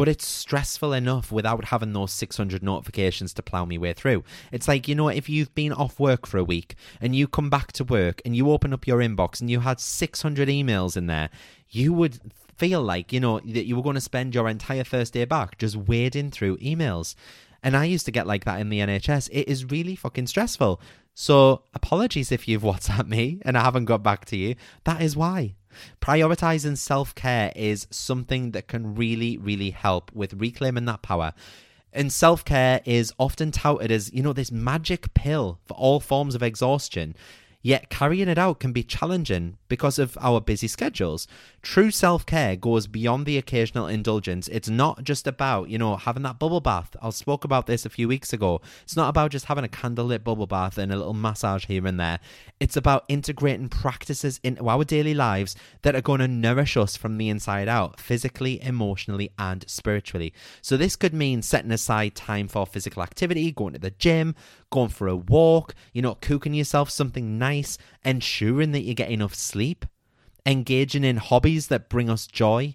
but 0.00 0.08
it's 0.08 0.26
stressful 0.26 0.94
enough 0.94 1.30
without 1.30 1.66
having 1.66 1.92
those 1.92 2.10
600 2.10 2.62
notifications 2.62 3.34
to 3.34 3.42
plow 3.42 3.66
me 3.66 3.76
way 3.76 3.92
through. 3.92 4.24
It's 4.50 4.66
like, 4.66 4.88
you 4.88 4.94
know, 4.94 5.08
if 5.08 5.28
you've 5.28 5.54
been 5.54 5.74
off 5.74 6.00
work 6.00 6.26
for 6.26 6.38
a 6.38 6.42
week 6.42 6.74
and 7.02 7.14
you 7.14 7.28
come 7.28 7.50
back 7.50 7.72
to 7.72 7.84
work 7.84 8.22
and 8.24 8.34
you 8.34 8.50
open 8.50 8.72
up 8.72 8.86
your 8.86 9.00
inbox 9.00 9.42
and 9.42 9.50
you 9.50 9.60
had 9.60 9.78
600 9.78 10.48
emails 10.48 10.96
in 10.96 11.06
there, 11.06 11.28
you 11.68 11.92
would 11.92 12.18
feel 12.56 12.80
like, 12.80 13.12
you 13.12 13.20
know, 13.20 13.40
that 13.40 13.66
you 13.66 13.76
were 13.76 13.82
going 13.82 13.94
to 13.94 14.00
spend 14.00 14.34
your 14.34 14.48
entire 14.48 14.84
first 14.84 15.12
day 15.12 15.26
back 15.26 15.58
just 15.58 15.76
wading 15.76 16.30
through 16.30 16.56
emails. 16.56 17.14
And 17.62 17.76
I 17.76 17.84
used 17.84 18.06
to 18.06 18.10
get 18.10 18.26
like 18.26 18.46
that 18.46 18.58
in 18.58 18.70
the 18.70 18.78
NHS. 18.78 19.28
It 19.30 19.50
is 19.50 19.70
really 19.70 19.96
fucking 19.96 20.28
stressful. 20.28 20.80
So 21.12 21.64
apologies 21.74 22.32
if 22.32 22.48
you've 22.48 22.62
WhatsApp 22.70 23.06
me 23.06 23.42
and 23.42 23.58
I 23.58 23.64
haven't 23.64 23.84
got 23.84 24.02
back 24.02 24.24
to 24.26 24.38
you. 24.38 24.54
That 24.84 25.02
is 25.02 25.14
why. 25.14 25.56
Prioritizing 26.00 26.76
self 26.76 27.14
care 27.14 27.52
is 27.54 27.86
something 27.90 28.52
that 28.52 28.68
can 28.68 28.94
really, 28.94 29.36
really 29.36 29.70
help 29.70 30.10
with 30.12 30.34
reclaiming 30.34 30.84
that 30.86 31.02
power. 31.02 31.32
And 31.92 32.12
self 32.12 32.44
care 32.44 32.80
is 32.84 33.12
often 33.18 33.50
touted 33.50 33.90
as, 33.90 34.12
you 34.12 34.22
know, 34.22 34.32
this 34.32 34.52
magic 34.52 35.12
pill 35.14 35.58
for 35.64 35.74
all 35.74 36.00
forms 36.00 36.34
of 36.34 36.42
exhaustion. 36.42 37.14
Yet 37.62 37.90
carrying 37.90 38.28
it 38.28 38.38
out 38.38 38.58
can 38.58 38.72
be 38.72 38.82
challenging 38.82 39.58
because 39.68 39.98
of 39.98 40.16
our 40.20 40.40
busy 40.40 40.66
schedules. 40.66 41.28
True 41.60 41.90
self 41.90 42.24
care 42.24 42.56
goes 42.56 42.86
beyond 42.86 43.26
the 43.26 43.36
occasional 43.36 43.86
indulgence. 43.86 44.48
It's 44.48 44.70
not 44.70 45.04
just 45.04 45.26
about, 45.26 45.68
you 45.68 45.76
know, 45.76 45.96
having 45.96 46.22
that 46.22 46.38
bubble 46.38 46.62
bath. 46.62 46.96
I 47.02 47.10
spoke 47.10 47.44
about 47.44 47.66
this 47.66 47.84
a 47.84 47.90
few 47.90 48.08
weeks 48.08 48.32
ago. 48.32 48.62
It's 48.82 48.96
not 48.96 49.10
about 49.10 49.30
just 49.30 49.44
having 49.44 49.64
a 49.64 49.68
candlelit 49.68 50.24
bubble 50.24 50.46
bath 50.46 50.78
and 50.78 50.90
a 50.90 50.96
little 50.96 51.12
massage 51.12 51.66
here 51.66 51.86
and 51.86 52.00
there. 52.00 52.18
It's 52.60 52.76
about 52.76 53.04
integrating 53.08 53.68
practices 53.68 54.40
into 54.42 54.66
our 54.66 54.84
daily 54.84 55.14
lives 55.14 55.54
that 55.82 55.94
are 55.94 56.00
going 56.00 56.20
to 56.20 56.28
nourish 56.28 56.78
us 56.78 56.96
from 56.96 57.18
the 57.18 57.28
inside 57.28 57.68
out, 57.68 58.00
physically, 58.00 58.62
emotionally, 58.62 59.32
and 59.38 59.68
spiritually. 59.68 60.32
So 60.62 60.78
this 60.78 60.96
could 60.96 61.12
mean 61.12 61.42
setting 61.42 61.72
aside 61.72 62.14
time 62.14 62.48
for 62.48 62.66
physical 62.66 63.02
activity, 63.02 63.52
going 63.52 63.74
to 63.74 63.78
the 63.78 63.90
gym, 63.90 64.34
going 64.70 64.88
for 64.88 65.08
a 65.08 65.16
walk, 65.16 65.74
you 65.92 66.00
know, 66.02 66.14
cooking 66.14 66.54
yourself 66.54 66.90
something 66.90 67.38
nice, 67.38 67.76
ensuring 68.04 68.72
that 68.72 68.82
you 68.82 68.94
get 68.94 69.10
enough 69.10 69.34
sleep, 69.34 69.84
engaging 70.46 71.04
in 71.04 71.16
hobbies 71.16 71.68
that 71.68 71.88
bring 71.88 72.08
us 72.08 72.26
joy. 72.26 72.74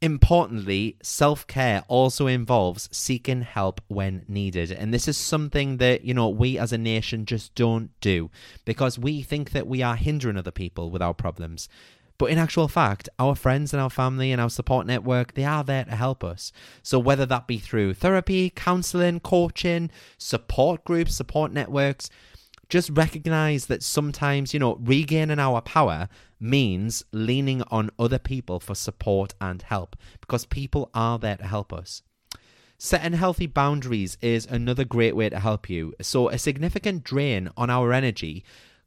Importantly, 0.00 0.96
self 1.00 1.46
care 1.46 1.84
also 1.86 2.26
involves 2.26 2.88
seeking 2.90 3.42
help 3.42 3.80
when 3.86 4.24
needed. 4.26 4.72
And 4.72 4.92
this 4.92 5.06
is 5.06 5.16
something 5.16 5.76
that, 5.76 6.04
you 6.04 6.12
know, 6.12 6.28
we 6.28 6.58
as 6.58 6.72
a 6.72 6.78
nation 6.78 7.24
just 7.24 7.54
don't 7.54 7.90
do 8.00 8.28
because 8.64 8.98
we 8.98 9.22
think 9.22 9.52
that 9.52 9.68
we 9.68 9.80
are 9.80 9.94
hindering 9.94 10.36
other 10.36 10.50
people 10.50 10.90
with 10.90 11.02
our 11.02 11.14
problems. 11.14 11.68
But 12.18 12.30
in 12.30 12.38
actual 12.38 12.68
fact, 12.68 13.08
our 13.18 13.34
friends 13.34 13.72
and 13.72 13.82
our 13.82 13.90
family 13.90 14.32
and 14.32 14.40
our 14.40 14.50
support 14.50 14.86
network, 14.86 15.34
they 15.34 15.44
are 15.44 15.64
there 15.64 15.84
to 15.84 15.96
help 15.96 16.22
us. 16.22 16.52
So 16.82 16.98
whether 16.98 17.26
that 17.26 17.46
be 17.46 17.58
through 17.58 17.94
therapy, 17.94 18.50
counseling, 18.50 19.20
coaching, 19.20 19.90
support 20.18 20.84
groups, 20.84 21.16
support 21.16 21.52
networks, 21.52 22.10
just 22.68 22.90
recognize 22.90 23.66
that 23.66 23.82
sometimes, 23.82 24.54
you 24.54 24.60
know, 24.60 24.76
regaining 24.80 25.38
our 25.38 25.60
power 25.60 26.08
means 26.40 27.04
leaning 27.12 27.62
on 27.70 27.90
other 27.98 28.18
people 28.18 28.60
for 28.60 28.74
support 28.74 29.34
and 29.40 29.60
help 29.62 29.94
because 30.20 30.46
people 30.46 30.90
are 30.94 31.18
there 31.18 31.36
to 31.36 31.44
help 31.44 31.72
us. 31.72 32.02
Setting 32.78 33.12
healthy 33.12 33.46
boundaries 33.46 34.18
is 34.20 34.46
another 34.46 34.84
great 34.84 35.14
way 35.14 35.28
to 35.28 35.38
help 35.38 35.70
you. 35.70 35.94
So, 36.00 36.30
a 36.30 36.38
significant 36.38 37.04
drain 37.04 37.48
on 37.56 37.70
our 37.70 37.92
energy 37.92 38.42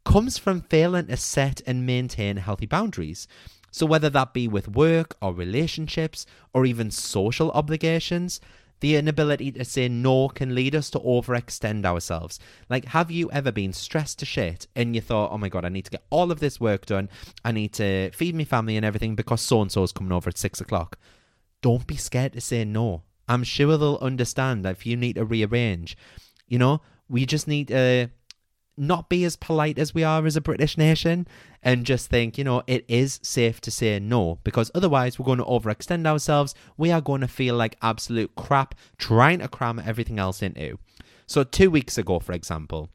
comes 0.05 0.37
from 0.37 0.61
failing 0.61 1.07
to 1.07 1.17
set 1.17 1.61
and 1.67 1.85
maintain 1.85 2.37
healthy 2.37 2.65
boundaries. 2.65 3.27
So, 3.71 3.85
whether 3.85 4.09
that 4.11 4.33
be 4.33 4.47
with 4.47 4.69
work 4.69 5.17
or 5.21 5.33
relationships 5.33 6.25
or 6.53 6.65
even 6.65 6.91
social 6.91 7.51
obligations, 7.51 8.39
the 8.79 8.95
inability 8.95 9.51
to 9.53 9.65
say 9.65 9.89
no 9.89 10.29
can 10.29 10.55
lead 10.55 10.75
us 10.75 10.89
to 10.91 10.99
overextend 10.99 11.85
ourselves. 11.85 12.39
Like, 12.69 12.85
have 12.85 13.09
you 13.11 13.31
ever 13.31 13.51
been 13.51 13.73
stressed 13.73 14.19
to 14.19 14.25
shit 14.25 14.67
and 14.75 14.95
you 14.95 15.01
thought, 15.01 15.31
oh 15.31 15.37
my 15.37 15.49
God, 15.49 15.65
I 15.65 15.69
need 15.69 15.85
to 15.85 15.91
get 15.91 16.05
all 16.09 16.31
of 16.31 16.39
this 16.39 16.59
work 16.59 16.85
done. 16.85 17.09
I 17.43 17.51
need 17.51 17.73
to 17.73 18.11
feed 18.11 18.35
my 18.35 18.43
family 18.43 18.77
and 18.77 18.85
everything 18.85 19.15
because 19.15 19.41
so 19.41 19.61
and 19.61 19.71
so 19.71 19.83
is 19.83 19.91
coming 19.91 20.11
over 20.11 20.29
at 20.29 20.37
six 20.37 20.61
o'clock. 20.61 20.97
Don't 21.61 21.87
be 21.87 21.97
scared 21.97 22.33
to 22.33 22.41
say 22.41 22.63
no. 22.63 23.03
I'm 23.27 23.43
sure 23.43 23.77
they'll 23.77 23.97
understand 24.01 24.65
if 24.65 24.85
you 24.85 24.95
need 24.95 25.15
to 25.15 25.25
rearrange. 25.25 25.97
You 26.47 26.59
know, 26.59 26.81
we 27.09 27.25
just 27.25 27.47
need 27.47 27.69
to 27.69 28.11
not 28.77 29.09
be 29.09 29.23
as 29.23 29.35
polite 29.35 29.77
as 29.79 29.93
we 29.93 30.03
are 30.03 30.25
as 30.25 30.35
a 30.35 30.41
British 30.41 30.77
nation 30.77 31.27
and 31.63 31.85
just 31.85 32.09
think, 32.09 32.37
you 32.37 32.43
know, 32.43 32.63
it 32.67 32.85
is 32.87 33.19
safe 33.23 33.61
to 33.61 33.71
say 33.71 33.99
no 33.99 34.39
because 34.43 34.71
otherwise 34.75 35.17
we're 35.17 35.25
going 35.25 35.39
to 35.39 35.45
overextend 35.45 36.05
ourselves. 36.05 36.53
We 36.77 36.91
are 36.91 37.01
going 37.01 37.21
to 37.21 37.27
feel 37.27 37.55
like 37.55 37.77
absolute 37.81 38.35
crap 38.35 38.75
trying 38.97 39.39
to 39.39 39.47
cram 39.47 39.79
everything 39.79 40.19
else 40.19 40.41
into. 40.41 40.77
So, 41.25 41.43
two 41.43 41.71
weeks 41.71 41.97
ago, 41.97 42.19
for 42.19 42.33
example, 42.33 42.89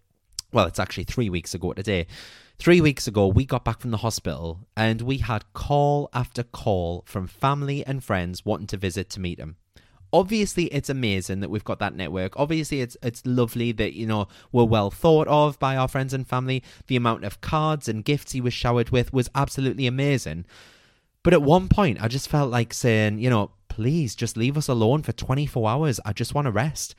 well, 0.52 0.66
it's 0.66 0.78
actually 0.78 1.04
three 1.04 1.28
weeks 1.28 1.54
ago 1.54 1.72
today. 1.72 2.06
Three 2.58 2.80
weeks 2.80 3.06
ago, 3.06 3.26
we 3.26 3.46
got 3.46 3.64
back 3.64 3.80
from 3.80 3.90
the 3.90 3.98
hospital 3.98 4.60
and 4.76 5.00
we 5.00 5.18
had 5.18 5.50
call 5.54 6.10
after 6.12 6.42
call 6.42 7.04
from 7.06 7.26
family 7.26 7.84
and 7.86 8.04
friends 8.04 8.44
wanting 8.44 8.66
to 8.68 8.76
visit 8.76 9.08
to 9.10 9.20
meet 9.20 9.38
him 9.38 9.56
obviously 10.12 10.64
it's 10.66 10.88
amazing 10.88 11.40
that 11.40 11.50
we've 11.50 11.64
got 11.64 11.78
that 11.78 11.94
network. 11.94 12.32
Obviously 12.36 12.80
it's 12.80 12.96
it's 13.02 13.24
lovely 13.24 13.72
that 13.72 13.94
you 13.94 14.06
know 14.06 14.28
we're 14.52 14.64
well 14.64 14.90
thought 14.90 15.28
of 15.28 15.58
by 15.58 15.76
our 15.76 15.88
friends 15.88 16.14
and 16.14 16.26
family. 16.26 16.62
The 16.86 16.96
amount 16.96 17.24
of 17.24 17.40
cards 17.40 17.88
and 17.88 18.04
gifts 18.04 18.32
he 18.32 18.40
was 18.40 18.54
showered 18.54 18.90
with 18.90 19.12
was 19.12 19.30
absolutely 19.34 19.86
amazing. 19.86 20.46
But 21.22 21.34
at 21.34 21.42
one 21.42 21.68
point 21.68 22.00
i 22.02 22.08
just 22.08 22.28
felt 22.28 22.50
like 22.50 22.72
saying 22.72 23.18
you 23.18 23.28
know 23.28 23.50
please 23.70 24.14
just 24.14 24.36
leave 24.36 24.58
us 24.58 24.68
alone 24.68 25.02
for 25.02 25.12
24 25.12 25.70
hours. 25.70 26.00
I 26.04 26.12
just 26.12 26.34
want 26.34 26.44
to 26.44 26.50
rest. 26.50 26.94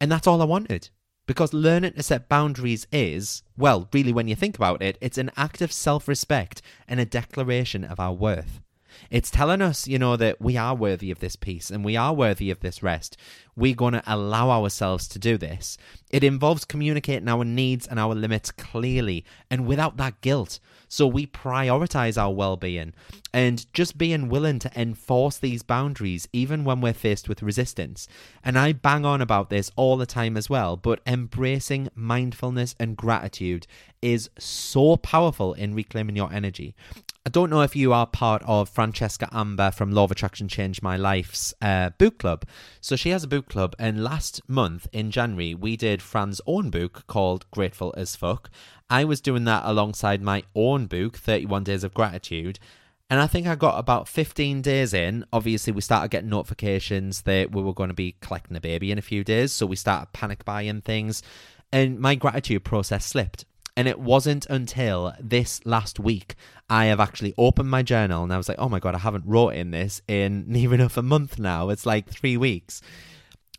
And 0.00 0.10
that's 0.10 0.26
all 0.26 0.40
i 0.40 0.46
wanted. 0.46 0.88
Because 1.26 1.52
learning 1.52 1.92
to 1.94 2.02
set 2.02 2.28
boundaries 2.28 2.86
is, 2.92 3.42
well, 3.56 3.88
really, 3.92 4.12
when 4.12 4.28
you 4.28 4.34
think 4.34 4.56
about 4.56 4.82
it, 4.82 4.96
it's 5.00 5.18
an 5.18 5.30
act 5.36 5.60
of 5.60 5.72
self 5.72 6.06
respect 6.08 6.62
and 6.86 7.00
a 7.00 7.04
declaration 7.04 7.84
of 7.84 7.98
our 8.00 8.12
worth. 8.12 8.60
It's 9.10 9.30
telling 9.30 9.62
us, 9.62 9.86
you 9.86 9.98
know, 9.98 10.16
that 10.16 10.40
we 10.40 10.56
are 10.56 10.74
worthy 10.74 11.10
of 11.10 11.20
this 11.20 11.36
peace 11.36 11.70
and 11.70 11.84
we 11.84 11.96
are 11.96 12.12
worthy 12.12 12.50
of 12.50 12.60
this 12.60 12.82
rest. 12.82 13.16
We're 13.56 13.74
going 13.74 13.94
to 13.94 14.02
allow 14.06 14.50
ourselves 14.50 15.06
to 15.08 15.18
do 15.18 15.38
this. 15.38 15.78
It 16.10 16.24
involves 16.24 16.64
communicating 16.64 17.28
our 17.28 17.44
needs 17.44 17.86
and 17.86 18.00
our 18.00 18.14
limits 18.14 18.50
clearly 18.50 19.24
and 19.50 19.66
without 19.66 19.96
that 19.98 20.20
guilt. 20.20 20.58
So 20.88 21.06
we 21.06 21.26
prioritize 21.26 22.20
our 22.20 22.32
well 22.32 22.56
being 22.56 22.92
and 23.32 23.72
just 23.72 23.98
being 23.98 24.28
willing 24.28 24.58
to 24.60 24.80
enforce 24.80 25.38
these 25.38 25.62
boundaries 25.62 26.28
even 26.32 26.64
when 26.64 26.80
we're 26.80 26.92
faced 26.92 27.28
with 27.28 27.42
resistance. 27.42 28.06
And 28.44 28.58
I 28.58 28.72
bang 28.72 29.04
on 29.04 29.20
about 29.20 29.50
this 29.50 29.70
all 29.76 29.96
the 29.96 30.06
time 30.06 30.36
as 30.36 30.48
well, 30.48 30.76
but 30.76 31.00
embracing 31.06 31.88
mindfulness 31.94 32.74
and 32.78 32.96
gratitude 32.96 33.66
is 34.02 34.30
so 34.38 34.96
powerful 34.96 35.54
in 35.54 35.74
reclaiming 35.74 36.14
your 36.14 36.32
energy. 36.32 36.74
I 37.26 37.30
don't 37.30 37.48
know 37.48 37.62
if 37.62 37.74
you 37.74 37.94
are 37.94 38.06
part 38.06 38.42
of 38.44 38.68
Francesca 38.68 39.30
Amber 39.32 39.70
from 39.70 39.92
Law 39.92 40.04
of 40.04 40.10
Attraction 40.10 40.46
Change 40.46 40.82
My 40.82 40.98
Life's 40.98 41.54
uh, 41.62 41.88
book 41.96 42.18
club. 42.18 42.44
So 42.82 42.96
she 42.96 43.08
has 43.08 43.24
a 43.24 43.26
book 43.28 43.48
club, 43.48 43.74
and 43.78 44.04
last 44.04 44.42
month 44.46 44.86
in 44.92 45.10
January, 45.10 45.54
we 45.54 45.74
did 45.78 46.02
Fran's 46.02 46.42
own 46.46 46.68
book 46.68 47.06
called 47.06 47.50
Grateful 47.50 47.94
as 47.96 48.14
Fuck. 48.14 48.50
I 48.90 49.04
was 49.04 49.22
doing 49.22 49.44
that 49.44 49.62
alongside 49.64 50.20
my 50.20 50.42
own 50.54 50.84
book, 50.84 51.16
31 51.16 51.64
Days 51.64 51.82
of 51.82 51.94
Gratitude. 51.94 52.58
And 53.08 53.18
I 53.18 53.26
think 53.26 53.46
I 53.46 53.54
got 53.54 53.78
about 53.78 54.06
15 54.06 54.60
days 54.60 54.92
in. 54.92 55.24
Obviously, 55.32 55.72
we 55.72 55.80
started 55.80 56.10
getting 56.10 56.28
notifications 56.28 57.22
that 57.22 57.52
we 57.52 57.62
were 57.62 57.72
going 57.72 57.88
to 57.88 57.94
be 57.94 58.16
collecting 58.20 58.54
a 58.58 58.60
baby 58.60 58.92
in 58.92 58.98
a 58.98 59.02
few 59.02 59.24
days. 59.24 59.50
So 59.50 59.64
we 59.64 59.76
started 59.76 60.12
panic 60.12 60.44
buying 60.44 60.82
things. 60.82 61.22
And 61.72 61.98
my 61.98 62.16
gratitude 62.16 62.64
process 62.64 63.06
slipped. 63.06 63.46
And 63.76 63.88
it 63.88 63.98
wasn't 63.98 64.46
until 64.46 65.14
this 65.18 65.60
last 65.66 65.98
week 65.98 66.36
I 66.70 66.86
have 66.86 67.00
actually 67.00 67.34
opened 67.36 67.70
my 67.70 67.82
journal 67.82 68.22
and 68.22 68.32
I 68.32 68.36
was 68.36 68.48
like, 68.48 68.58
oh 68.58 68.68
my 68.68 68.78
God, 68.78 68.94
I 68.94 68.98
haven't 68.98 69.26
wrote 69.26 69.50
in 69.50 69.72
this 69.72 70.00
in 70.06 70.44
near 70.48 70.72
enough 70.74 70.96
a 70.96 71.02
month 71.02 71.38
now. 71.38 71.70
It's 71.70 71.86
like 71.86 72.08
three 72.08 72.36
weeks. 72.36 72.80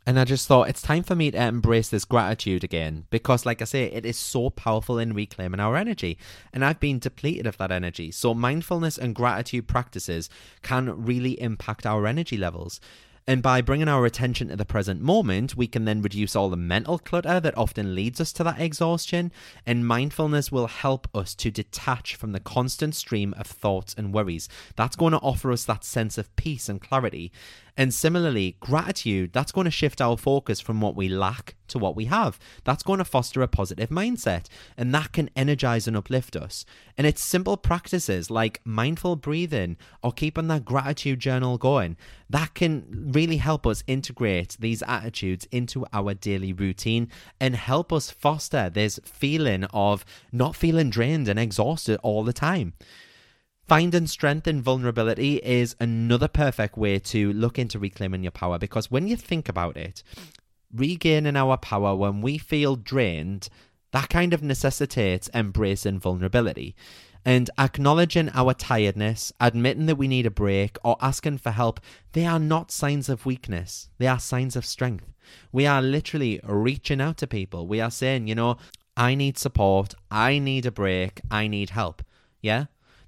And 0.07 0.19
I 0.19 0.23
just 0.23 0.47
thought 0.47 0.69
it's 0.69 0.83
time 0.83 1.01
for 1.01 1.15
me 1.15 1.31
to 1.31 1.43
embrace 1.43 1.89
this 1.89 2.05
gratitude 2.05 2.63
again 2.63 3.05
because, 3.09 3.43
like 3.43 3.61
I 3.61 3.65
say, 3.65 3.85
it 3.85 4.05
is 4.05 4.17
so 4.17 4.51
powerful 4.51 4.99
in 4.99 5.13
reclaiming 5.13 5.59
our 5.59 5.75
energy. 5.75 6.19
And 6.53 6.63
I've 6.63 6.79
been 6.79 6.99
depleted 6.99 7.47
of 7.47 7.57
that 7.57 7.71
energy. 7.71 8.11
So, 8.11 8.35
mindfulness 8.35 8.99
and 8.99 9.15
gratitude 9.15 9.67
practices 9.67 10.29
can 10.61 11.05
really 11.05 11.41
impact 11.41 11.87
our 11.87 12.05
energy 12.05 12.37
levels. 12.37 12.79
And 13.27 13.41
by 13.41 13.61
bringing 13.61 13.87
our 13.87 14.05
attention 14.05 14.49
to 14.49 14.55
the 14.55 14.65
present 14.65 15.01
moment, 15.01 15.57
we 15.57 15.65
can 15.65 15.85
then 15.85 16.03
reduce 16.03 16.35
all 16.35 16.47
the 16.47 16.55
mental 16.55 16.99
clutter 16.99 17.39
that 17.39 17.57
often 17.57 17.95
leads 17.95 18.21
us 18.21 18.31
to 18.33 18.43
that 18.43 18.61
exhaustion. 18.61 19.31
And 19.65 19.87
mindfulness 19.87 20.51
will 20.51 20.67
help 20.67 21.07
us 21.15 21.33
to 21.35 21.49
detach 21.49 22.15
from 22.15 22.33
the 22.33 22.39
constant 22.39 22.93
stream 22.93 23.33
of 23.35 23.47
thoughts 23.47 23.95
and 23.97 24.13
worries. 24.13 24.47
That's 24.75 24.95
going 24.95 25.13
to 25.13 25.19
offer 25.19 25.51
us 25.51 25.65
that 25.65 25.83
sense 25.83 26.19
of 26.19 26.35
peace 26.35 26.69
and 26.69 26.79
clarity. 26.79 27.31
And 27.77 27.93
similarly, 27.93 28.55
gratitude, 28.59 29.33
that's 29.33 29.51
going 29.51 29.65
to 29.65 29.71
shift 29.71 30.01
our 30.01 30.17
focus 30.17 30.61
from 30.61 30.79
what 30.79 30.95
we 30.95 31.09
lack 31.09 31.55
to 31.67 31.77
what 31.77 31.95
we 31.95 32.05
have. 32.05 32.39
That's 32.63 32.83
going 32.83 32.99
to 32.99 33.05
foster 33.05 33.41
a 33.41 33.47
positive 33.47 33.89
mindset, 33.89 34.47
and 34.77 34.93
that 34.93 35.11
can 35.11 35.29
energize 35.35 35.87
and 35.87 35.97
uplift 35.97 36.37
us. 36.37 36.63
And 36.97 37.05
it's 37.05 37.23
simple 37.23 37.57
practices 37.57 38.29
like 38.29 38.61
mindful 38.63 39.17
breathing 39.17 39.75
or 40.01 40.13
keeping 40.13 40.47
that 40.47 40.63
gratitude 40.63 41.19
journal 41.19 41.57
going 41.57 41.97
that 42.29 42.53
can 42.53 43.11
really 43.13 43.37
help 43.37 43.67
us 43.67 43.83
integrate 43.87 44.57
these 44.59 44.81
attitudes 44.83 45.47
into 45.51 45.85
our 45.93 46.13
daily 46.13 46.53
routine 46.53 47.09
and 47.39 47.55
help 47.55 47.91
us 47.91 48.09
foster 48.09 48.69
this 48.69 48.99
feeling 49.03 49.65
of 49.65 50.05
not 50.31 50.55
feeling 50.55 50.89
drained 50.89 51.27
and 51.27 51.39
exhausted 51.39 51.99
all 52.03 52.23
the 52.23 52.33
time. 52.33 52.73
Finding 53.67 54.05
strength 54.05 54.47
in 54.47 54.61
vulnerability 54.61 55.37
is 55.37 55.75
another 55.79 56.27
perfect 56.27 56.77
way 56.77 56.99
to 56.99 57.33
look 57.33 57.57
into 57.57 57.79
reclaiming 57.79 58.21
your 58.21 58.31
power 58.31 58.59
because 58.59 58.91
when 58.91 59.07
you 59.07 59.15
think 59.15 59.49
about 59.49 59.75
it, 59.75 60.03
regaining 60.71 61.35
our 61.35 61.57
power 61.57 61.95
when 61.95 62.21
we 62.21 62.37
feel 62.37 62.75
drained, 62.75 63.49
that 63.91 64.09
kind 64.09 64.33
of 64.33 64.43
necessitates 64.43 65.31
embracing 65.33 65.99
vulnerability. 65.99 66.75
And 67.27 67.49
acknowledging 67.57 68.29
our 68.35 68.53
tiredness, 68.53 69.33
admitting 69.39 69.87
that 69.87 69.95
we 69.95 70.07
need 70.07 70.27
a 70.27 70.31
break, 70.31 70.77
or 70.83 70.95
asking 71.01 71.39
for 71.39 71.49
help, 71.49 71.79
they 72.11 72.27
are 72.27 72.37
not 72.37 72.69
signs 72.69 73.09
of 73.09 73.25
weakness. 73.25 73.89
They 73.97 74.05
are 74.05 74.19
signs 74.19 74.55
of 74.55 74.63
strength. 74.63 75.11
We 75.51 75.65
are 75.65 75.81
literally 75.81 76.39
reaching 76.43 77.01
out 77.01 77.17
to 77.17 77.25
people. 77.25 77.65
We 77.65 77.81
are 77.81 77.89
saying, 77.89 78.27
you 78.27 78.35
know, 78.35 78.57
I 78.95 79.15
need 79.15 79.39
support. 79.39 79.95
I 80.11 80.37
need 80.37 80.67
a 80.67 80.71
break. 80.71 81.21
I 81.31 81.47
need 81.47 81.71
help. 81.71 82.03
Yeah? 82.43 82.65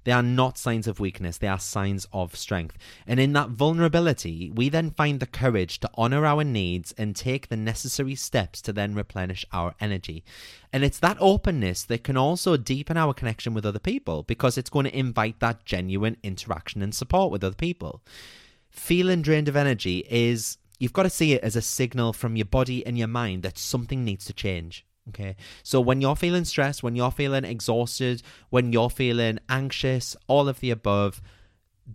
They 0.08 0.14
are 0.14 0.22
not 0.22 0.56
signs 0.56 0.86
of 0.86 1.00
weakness, 1.00 1.36
they 1.36 1.48
are 1.48 1.58
signs 1.58 2.06
of 2.14 2.34
strength. 2.34 2.78
And 3.06 3.20
in 3.20 3.34
that 3.34 3.50
vulnerability, 3.50 4.48
we 4.48 4.70
then 4.70 4.88
find 4.88 5.20
the 5.20 5.26
courage 5.26 5.80
to 5.80 5.90
honor 5.96 6.24
our 6.24 6.44
needs 6.44 6.94
and 6.96 7.14
take 7.14 7.48
the 7.48 7.58
necessary 7.58 8.14
steps 8.14 8.62
to 8.62 8.72
then 8.72 8.94
replenish 8.94 9.44
our 9.52 9.74
energy. 9.82 10.24
And 10.72 10.82
it's 10.82 10.98
that 11.00 11.18
openness 11.20 11.84
that 11.84 12.04
can 12.04 12.16
also 12.16 12.56
deepen 12.56 12.96
our 12.96 13.12
connection 13.12 13.52
with 13.52 13.66
other 13.66 13.78
people 13.78 14.22
because 14.22 14.56
it's 14.56 14.70
going 14.70 14.86
to 14.86 14.98
invite 14.98 15.40
that 15.40 15.66
genuine 15.66 16.16
interaction 16.22 16.80
and 16.80 16.94
support 16.94 17.30
with 17.30 17.44
other 17.44 17.54
people. 17.54 18.00
Feeling 18.70 19.20
drained 19.20 19.48
of 19.48 19.56
energy 19.56 20.06
is 20.08 20.56
you've 20.78 20.94
got 20.94 21.02
to 21.02 21.10
see 21.10 21.34
it 21.34 21.44
as 21.44 21.54
a 21.54 21.60
signal 21.60 22.14
from 22.14 22.34
your 22.34 22.46
body 22.46 22.86
and 22.86 22.96
your 22.96 23.08
mind 23.08 23.42
that 23.42 23.58
something 23.58 24.06
needs 24.06 24.24
to 24.24 24.32
change. 24.32 24.86
Okay. 25.08 25.36
So 25.62 25.80
when 25.80 26.00
you're 26.00 26.16
feeling 26.16 26.44
stressed, 26.44 26.82
when 26.82 26.96
you're 26.96 27.10
feeling 27.10 27.44
exhausted, 27.44 28.22
when 28.50 28.72
you're 28.72 28.90
feeling 28.90 29.38
anxious, 29.48 30.16
all 30.26 30.48
of 30.48 30.60
the 30.60 30.70
above, 30.70 31.22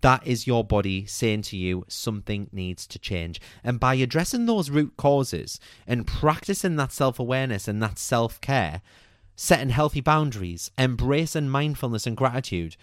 that 0.01 0.25
is 0.25 0.47
your 0.47 0.63
body 0.63 1.05
saying 1.05 1.43
to 1.43 1.57
you 1.57 1.85
something 1.87 2.49
needs 2.51 2.87
to 2.87 2.99
change. 2.99 3.39
And 3.63 3.79
by 3.79 3.95
addressing 3.95 4.45
those 4.45 4.71
root 4.71 4.93
causes 4.97 5.59
and 5.85 6.07
practicing 6.07 6.75
that 6.77 6.91
self 6.91 7.19
awareness 7.19 7.67
and 7.67 7.81
that 7.83 7.99
self 7.99 8.41
care, 8.41 8.81
setting 9.35 9.69
healthy 9.69 10.01
boundaries, 10.01 10.71
embracing 10.77 11.49
mindfulness 11.49 12.07
and 12.07 12.17
gratitude, 12.17 12.75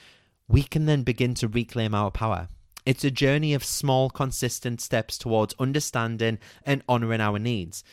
we 0.48 0.62
can 0.62 0.86
then 0.86 1.02
begin 1.02 1.34
to 1.34 1.48
reclaim 1.48 1.94
our 1.94 2.10
power. 2.10 2.48
It's 2.86 3.04
a 3.04 3.10
journey 3.10 3.54
of 3.54 3.64
small, 3.64 4.08
consistent 4.08 4.80
steps 4.80 5.18
towards 5.18 5.54
understanding 5.58 6.38
and 6.64 6.82
honoring 6.88 7.20
our 7.20 7.38
needs 7.38 7.84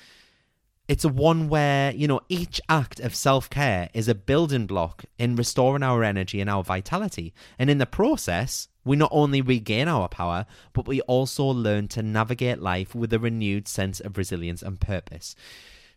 it's 0.88 1.04
a 1.04 1.10
one 1.10 1.50
where 1.50 1.91
you 1.91 2.08
know 2.08 2.21
each 2.30 2.62
act 2.69 3.00
of 3.00 3.13
self-care 3.13 3.89
is 3.93 4.08
a 4.08 4.15
building 4.15 4.65
block 4.65 5.06
in 5.17 5.36
restoring 5.36 5.84
our 5.84 6.04
energy 6.04 6.39
and 6.39 6.50
our 6.50 6.63
vitality. 6.63 7.34
And 7.60 7.69
in 7.69 7.78
the 7.78 7.86
process 7.86 8.67
we 8.86 8.95
not 8.95 9.12
only 9.12 9.41
regain 9.41 9.88
our 9.88 10.08
power 10.08 10.45
but 10.73 10.88
we 10.88 11.02
also 11.02 11.43
learn 11.45 11.88
to 11.89 12.02
navigate 12.02 12.62
life 12.62 12.95
with 12.95 13.12
a 13.12 13.19
renewed 13.19 13.67
sense 13.67 14.00
of 14.00 14.17
resilience 14.17 14.62
and 14.62 14.80
purpose. 14.80 15.36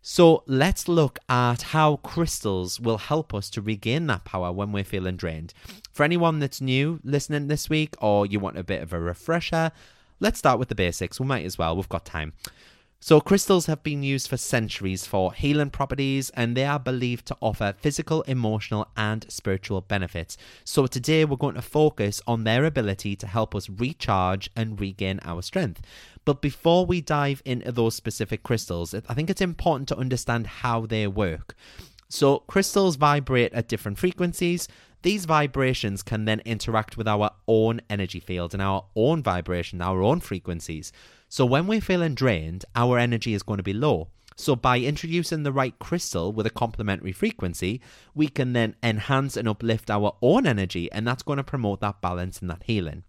So 0.03 0.43
let's 0.47 0.89
look 0.89 1.19
at 1.29 1.61
how 1.61 1.97
crystals 1.97 2.81
will 2.81 2.97
help 2.97 3.35
us 3.35 3.51
to 3.51 3.61
regain 3.61 4.07
that 4.07 4.25
power 4.25 4.51
when 4.51 4.73
we're 4.73 4.83
feeling 4.83 5.17
drained. 5.17 5.53
For 5.93 6.05
anyone 6.05 6.39
that's 6.39 6.61
new 6.61 7.01
listening 7.05 7.49
this 7.49 7.69
week 7.69 7.95
or 8.01 8.25
you 8.27 8.41
want 8.41 8.59
a 8.59 8.65
bit 8.65 8.83
of 8.83 8.93
a 8.93 8.99
refresher 8.99 9.73
let's 10.21 10.39
start 10.39 10.59
with 10.59 10.69
the 10.69 10.75
basics. 10.75 11.19
We 11.19 11.27
might 11.27 11.47
as 11.47 11.59
well. 11.59 11.75
We've 11.75 11.89
got 11.89 12.05
time 12.05 12.35
so, 13.03 13.19
crystals 13.19 13.65
have 13.65 13.83
been 13.83 14.03
used 14.03 14.29
for 14.29 14.37
centuries 14.37 15.07
for 15.07 15.33
healing 15.33 15.71
properties 15.71 16.29
and 16.35 16.55
they 16.55 16.67
are 16.67 16.79
believed 16.79 17.25
to 17.29 17.37
offer 17.41 17.75
physical, 17.79 18.21
emotional, 18.23 18.89
and 18.95 19.25
spiritual 19.33 19.81
benefits. 19.81 20.37
So, 20.65 20.87
today 20.87 21.25
we're 21.25 21.39
going 21.39 21.55
to 21.55 21.63
focus 21.63 22.21
on 22.27 22.45
their 22.45 22.67
ability 22.67 23.17
to 23.17 23.27
help 23.27 23.55
us 23.55 23.71
recharge 23.71 24.51
and 24.55 24.79
regain 24.79 25.19
our 25.25 25.41
strength. 25.41 25.81
But 26.27 26.43
before 26.43 26.85
we 26.85 27.01
dive 27.01 27.41
into 27.47 27.73
those 27.73 27.95
specific 27.95 28.43
crystals, 28.43 28.95
I 28.95 29.15
think 29.15 29.31
it's 29.31 29.41
important 29.41 29.89
to 29.89 29.97
understand 29.97 30.47
how 30.47 30.85
they 30.85 31.07
work. 31.07 31.55
So, 32.11 32.41
crystals 32.41 32.97
vibrate 32.97 33.55
at 33.55 33.67
different 33.67 33.97
frequencies. 33.97 34.69
These 35.03 35.25
vibrations 35.25 36.03
can 36.03 36.27
then 36.27 36.41
interact 36.41 36.97
with 36.97 37.09
our 37.09 37.31
own 37.49 37.81
energy 37.89 38.21
field 38.21 38.53
and 38.53 38.63
our 38.63 38.85
own 38.95 39.23
vibration, 39.23 39.81
our 39.81 40.03
own 40.03 40.21
frequencies. 40.21 40.93
So 41.29 41.47
when 41.47 41.67
we're 41.67 41.81
feeling 41.81 42.15
drained, 42.15 42.65
our 42.77 42.99
energy 42.99 43.33
is 43.33 43.43
going 43.43 43.57
to 43.57 43.63
be 43.63 43.73
low. 43.73 44.09
So 44.37 44.57
by 44.57 44.79
introducing 44.79 45.43
the 45.43 45.53
right 45.53 45.79
crystal 45.79 46.33
with 46.33 46.47
a 46.47 46.51
complementary 46.51 47.13
frequency, 47.13 47.81
we 48.15 48.29
can 48.29 48.53
then 48.53 48.75
enhance 48.83 49.37
and 49.37 49.47
uplift 49.47 49.91
our 49.91 50.17
own 50.23 50.47
energy, 50.47 50.91
and 50.93 51.07
that's 51.07 51.23
going 51.23 51.37
to 51.37 51.45
promote 51.45 51.81
that 51.81 52.01
balance 52.01 52.41
and 52.41 52.51
that 52.51 52.63
healing. 52.65 53.03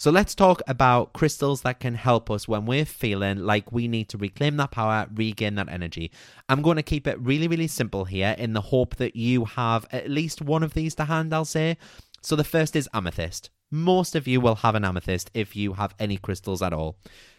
So 0.00 0.10
let's 0.10 0.34
talk 0.34 0.62
about 0.66 1.12
crystals 1.12 1.60
that 1.60 1.78
can 1.78 1.94
help 1.94 2.30
us 2.30 2.48
when 2.48 2.64
we're 2.64 2.86
feeling 2.86 3.40
like 3.40 3.70
we 3.70 3.86
need 3.86 4.08
to 4.08 4.16
reclaim 4.16 4.56
that 4.56 4.70
power, 4.70 5.06
regain 5.14 5.56
that 5.56 5.68
energy. 5.68 6.10
I'm 6.48 6.62
going 6.62 6.76
to 6.78 6.82
keep 6.82 7.06
it 7.06 7.20
really, 7.20 7.46
really 7.46 7.66
simple 7.66 8.06
here 8.06 8.34
in 8.38 8.54
the 8.54 8.62
hope 8.62 8.96
that 8.96 9.14
you 9.14 9.44
have 9.44 9.86
at 9.92 10.08
least 10.08 10.40
one 10.40 10.62
of 10.62 10.72
these 10.72 10.94
to 10.94 11.04
hand, 11.04 11.34
I'll 11.34 11.44
say. 11.44 11.76
So 12.22 12.34
the 12.34 12.44
first 12.44 12.76
is 12.76 12.88
amethyst. 12.94 13.50
Most 13.70 14.16
of 14.16 14.26
you 14.26 14.40
will 14.40 14.54
have 14.54 14.74
an 14.74 14.86
amethyst 14.86 15.30
if 15.34 15.54
you 15.54 15.74
have 15.74 15.94
any 15.98 16.16
crystals 16.16 16.62
at 16.62 16.72
all. 16.72 16.96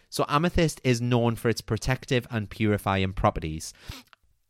So, 0.08 0.26
amethyst 0.28 0.80
is 0.84 1.00
known 1.00 1.36
for 1.36 1.48
its 1.48 1.62
protective 1.62 2.26
and 2.30 2.50
purifying 2.50 3.14
properties. 3.14 3.72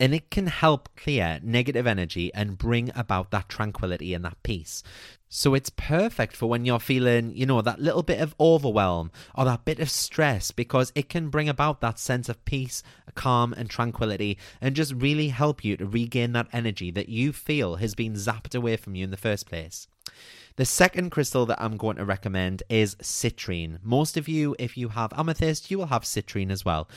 And 0.03 0.12
it 0.12 0.31
can 0.31 0.49
help 0.49 0.88
clear 0.97 1.38
negative 1.45 1.87
energy 1.87 2.35
and 2.35 2.59
bring 2.59 2.91
about 2.97 3.31
that 3.31 3.49
tranquility 3.49 4.15
and 4.15 4.25
that 4.25 4.43
peace. 4.43 4.83
So 5.29 5.55
it's 5.55 5.71
perfect 5.71 6.35
for 6.35 6.49
when 6.49 6.65
you're 6.65 6.81
feeling, 6.81 7.31
you 7.37 7.47
know, 7.47 7.62
that 7.62 7.81
little 7.81 8.03
bit 8.03 8.19
of 8.19 8.35
overwhelm 8.41 9.12
or 9.37 9.45
that 9.45 9.65
bit 9.65 9.79
of 9.79 9.88
stress 9.88 10.51
because 10.51 10.91
it 10.97 11.09
can 11.09 11.29
bring 11.29 11.49
about 11.49 11.81
that 11.83 12.01
sense 12.01 12.29
of 12.29 12.45
peace, 12.45 12.83
calm, 13.15 13.53
and 13.53 13.71
tranquility 13.71 14.38
and 14.61 14.75
just 14.75 14.93
really 14.93 15.29
help 15.29 15.65
you 15.65 15.77
to 15.77 15.87
regain 15.87 16.33
that 16.33 16.49
energy 16.53 16.91
that 16.91 17.09
you 17.09 17.33
feel 17.33 17.77
has 17.77 17.95
been 17.95 18.15
zapped 18.15 18.57
away 18.57 18.77
from 18.77 18.97
you 18.97 19.05
in 19.05 19.12
the 19.12 19.17
first 19.17 19.47
place. 19.47 19.87
The 20.57 20.65
second 20.65 21.11
crystal 21.11 21.47
that 21.47 21.62
I'm 21.62 21.77
going 21.77 21.97
to 21.97 22.05
recommend 22.05 22.65
is 22.69 22.97
citrine. 22.97 23.79
Most 23.85 24.17
of 24.17 24.29
you, 24.29 24.57
if 24.59 24.77
you 24.77 24.88
have 24.88 25.12
amethyst, 25.17 25.71
you 25.71 25.79
will 25.79 25.87
have 25.87 26.03
citrine 26.03 26.51
as 26.51 26.65
well. 26.65 26.88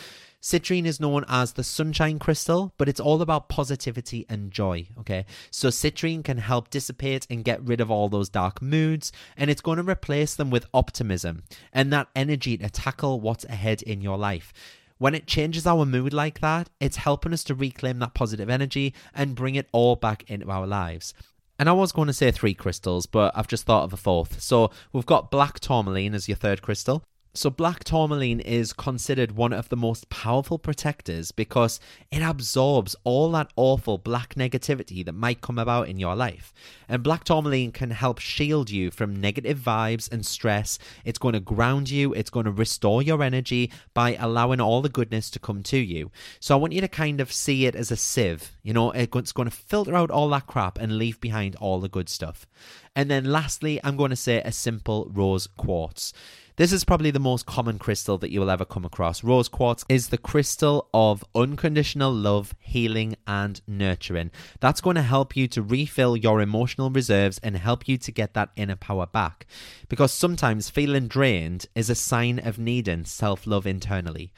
Citrine 0.45 0.85
is 0.85 0.99
known 0.99 1.25
as 1.27 1.53
the 1.53 1.63
sunshine 1.63 2.19
crystal, 2.19 2.71
but 2.77 2.87
it's 2.87 2.99
all 2.99 3.23
about 3.23 3.49
positivity 3.49 4.27
and 4.29 4.51
joy. 4.51 4.85
Okay, 4.99 5.25
so 5.49 5.69
citrine 5.69 6.23
can 6.23 6.37
help 6.37 6.69
dissipate 6.69 7.25
and 7.31 7.43
get 7.43 7.63
rid 7.63 7.81
of 7.81 7.89
all 7.89 8.09
those 8.09 8.29
dark 8.29 8.61
moods, 8.61 9.11
and 9.35 9.49
it's 9.49 9.63
going 9.63 9.77
to 9.77 9.83
replace 9.83 10.35
them 10.35 10.51
with 10.51 10.67
optimism 10.71 11.41
and 11.73 11.91
that 11.91 12.09
energy 12.15 12.59
to 12.59 12.69
tackle 12.69 13.19
what's 13.19 13.43
ahead 13.45 13.81
in 13.81 14.01
your 14.01 14.19
life. 14.19 14.53
When 14.99 15.15
it 15.15 15.25
changes 15.25 15.65
our 15.65 15.83
mood 15.83 16.13
like 16.13 16.41
that, 16.41 16.69
it's 16.79 16.97
helping 16.97 17.33
us 17.33 17.43
to 17.45 17.55
reclaim 17.55 17.97
that 17.97 18.13
positive 18.13 18.47
energy 18.47 18.93
and 19.15 19.33
bring 19.33 19.55
it 19.55 19.67
all 19.71 19.95
back 19.95 20.29
into 20.29 20.51
our 20.51 20.67
lives. 20.67 21.15
And 21.57 21.67
I 21.67 21.71
was 21.71 21.91
going 21.91 22.05
to 22.05 22.13
say 22.13 22.29
three 22.29 22.53
crystals, 22.53 23.07
but 23.07 23.31
I've 23.35 23.47
just 23.47 23.65
thought 23.65 23.85
of 23.85 23.93
a 23.93 23.97
fourth. 23.97 24.43
So 24.43 24.69
we've 24.93 25.07
got 25.07 25.31
black 25.31 25.59
tourmaline 25.59 26.13
as 26.13 26.27
your 26.27 26.37
third 26.37 26.61
crystal. 26.61 27.03
So, 27.37 27.49
black 27.49 27.83
tourmaline 27.83 28.39
is 28.39 28.71
considered 28.71 29.33
one 29.33 29.51
of 29.51 29.67
the 29.67 29.75
most 29.75 30.07
powerful 30.07 30.57
protectors 30.57 31.33
because 31.33 31.81
it 32.09 32.21
absorbs 32.21 32.95
all 33.03 33.29
that 33.31 33.51
awful 33.57 33.97
black 33.97 34.35
negativity 34.35 35.03
that 35.03 35.11
might 35.11 35.41
come 35.41 35.59
about 35.59 35.89
in 35.89 35.99
your 35.99 36.15
life. 36.15 36.53
And 36.87 37.03
black 37.03 37.25
tourmaline 37.25 37.73
can 37.73 37.91
help 37.91 38.19
shield 38.19 38.69
you 38.69 38.89
from 38.89 39.19
negative 39.19 39.59
vibes 39.59 40.09
and 40.09 40.25
stress. 40.25 40.79
It's 41.03 41.19
going 41.19 41.33
to 41.33 41.41
ground 41.41 41.89
you, 41.89 42.13
it's 42.13 42.29
going 42.29 42.45
to 42.45 42.53
restore 42.53 43.01
your 43.01 43.21
energy 43.21 43.69
by 43.93 44.15
allowing 44.15 44.61
all 44.61 44.81
the 44.81 44.87
goodness 44.87 45.29
to 45.31 45.39
come 45.39 45.61
to 45.63 45.77
you. 45.77 46.11
So, 46.39 46.55
I 46.55 46.57
want 46.57 46.71
you 46.71 46.79
to 46.79 46.87
kind 46.87 47.19
of 47.19 47.33
see 47.33 47.65
it 47.65 47.75
as 47.75 47.91
a 47.91 47.97
sieve. 47.97 48.53
You 48.63 48.71
know, 48.71 48.91
it's 48.91 49.33
going 49.33 49.49
to 49.49 49.55
filter 49.55 49.93
out 49.93 50.09
all 50.09 50.29
that 50.29 50.47
crap 50.47 50.77
and 50.77 50.97
leave 50.97 51.19
behind 51.19 51.57
all 51.57 51.81
the 51.81 51.89
good 51.89 52.07
stuff. 52.07 52.47
And 52.95 53.11
then, 53.11 53.25
lastly, 53.25 53.81
I'm 53.83 53.97
going 53.97 54.11
to 54.11 54.15
say 54.15 54.37
a 54.37 54.53
simple 54.53 55.11
rose 55.13 55.47
quartz. 55.47 56.13
This 56.57 56.71
is 56.71 56.85
probably 56.85 57.11
the 57.11 57.19
most 57.19 57.45
common 57.45 57.77
crystal 57.77 58.17
that 58.19 58.31
you 58.31 58.39
will 58.39 58.49
ever 58.49 58.63
come 58.63 58.85
across. 58.85 59.25
Rose 59.25 59.49
quartz 59.49 59.83
is 59.89 60.07
the 60.07 60.17
crystal 60.17 60.87
of 60.93 61.25
unconditional 61.35 62.13
love, 62.13 62.55
healing, 62.59 63.17
and 63.27 63.59
nurturing. 63.67 64.31
That's 64.61 64.79
going 64.79 64.95
to 64.95 65.01
help 65.01 65.35
you 65.35 65.49
to 65.49 65.61
refill 65.61 66.15
your 66.15 66.39
emotional 66.39 66.89
reserves 66.89 67.41
and 67.43 67.57
help 67.57 67.89
you 67.89 67.97
to 67.97 68.11
get 68.11 68.35
that 68.35 68.51
inner 68.55 68.77
power 68.77 69.05
back. 69.05 69.45
Because 69.89 70.13
sometimes 70.13 70.69
feeling 70.69 71.09
drained 71.09 71.65
is 71.75 71.89
a 71.89 71.95
sign 71.95 72.39
of 72.39 72.57
needing 72.57 73.03
self 73.03 73.45
love 73.45 73.67
internally. 73.67 74.31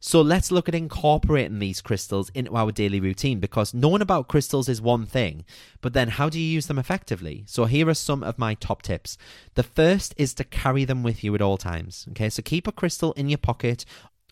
So 0.00 0.20
let's 0.20 0.52
look 0.52 0.68
at 0.68 0.76
incorporating 0.76 1.58
these 1.58 1.80
crystals 1.80 2.30
into 2.30 2.54
our 2.54 2.70
daily 2.70 3.00
routine 3.00 3.40
because 3.40 3.74
knowing 3.74 4.00
about 4.00 4.28
crystals 4.28 4.68
is 4.68 4.80
one 4.80 5.06
thing, 5.06 5.44
but 5.80 5.92
then 5.92 6.08
how 6.08 6.28
do 6.28 6.38
you 6.38 6.46
use 6.46 6.68
them 6.68 6.78
effectively? 6.78 7.42
So 7.46 7.64
here 7.64 7.88
are 7.88 7.94
some 7.94 8.22
of 8.22 8.38
my 8.38 8.54
top 8.54 8.82
tips. 8.82 9.18
The 9.54 9.64
first 9.64 10.14
is 10.16 10.34
to 10.34 10.44
carry 10.44 10.84
them 10.84 11.02
with 11.02 11.24
you 11.24 11.34
at 11.34 11.42
all 11.42 11.56
times. 11.56 12.06
Okay, 12.10 12.30
so 12.30 12.42
keep 12.42 12.68
a 12.68 12.72
crystal 12.72 13.12
in 13.14 13.28
your 13.28 13.38
pocket 13.38 13.84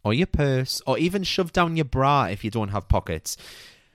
or 0.05 0.15
your 0.15 0.29
purse 0.29 0.81
or 0.87 0.99
even 0.99 1.25
shove 1.25 1.53
down 1.53 1.77
your 1.77 1.85
bra 1.85 2.27
if 2.27 2.45
you 2.45 2.51
don't 2.51 2.69
have 2.69 2.89
pockets. 2.89 3.37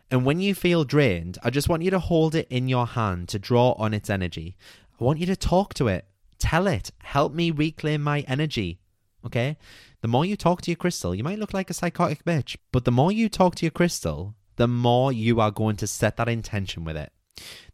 And 0.09 0.25
when 0.25 0.41
you 0.41 0.53
feel 0.53 0.83
drained, 0.83 1.37
I 1.41 1.51
just 1.51 1.69
want 1.69 1.83
you 1.83 1.91
to 1.91 1.99
hold 1.99 2.35
it 2.35 2.47
in 2.49 2.67
your 2.67 2.85
hand 2.85 3.29
to 3.29 3.39
draw 3.39 3.71
on 3.73 3.93
its 3.93 4.09
energy. 4.09 4.57
I 4.99 5.03
want 5.05 5.19
you 5.19 5.25
to 5.27 5.37
talk 5.37 5.73
to 5.75 5.87
it. 5.87 6.05
Tell 6.37 6.67
it, 6.67 6.91
help 6.97 7.33
me 7.33 7.49
reclaim 7.49 8.01
my 8.01 8.21
energy. 8.21 8.81
Okay? 9.25 9.57
The 10.01 10.07
more 10.07 10.25
you 10.25 10.35
talk 10.35 10.61
to 10.63 10.71
your 10.71 10.77
crystal, 10.77 11.13
you 11.13 11.23
might 11.23 11.37
look 11.37 11.53
like 11.53 11.69
a 11.69 11.75
psychotic 11.75 12.25
bitch, 12.25 12.57
but 12.71 12.85
the 12.85 12.91
more 12.91 13.11
you 13.11 13.29
talk 13.29 13.55
to 13.55 13.65
your 13.65 13.71
crystal, 13.71 14.33
the 14.55 14.67
more 14.67 15.11
you 15.11 15.39
are 15.39 15.51
going 15.51 15.75
to 15.77 15.87
set 15.87 16.17
that 16.17 16.27
intention 16.27 16.83
with 16.83 16.97
it. 16.97 17.11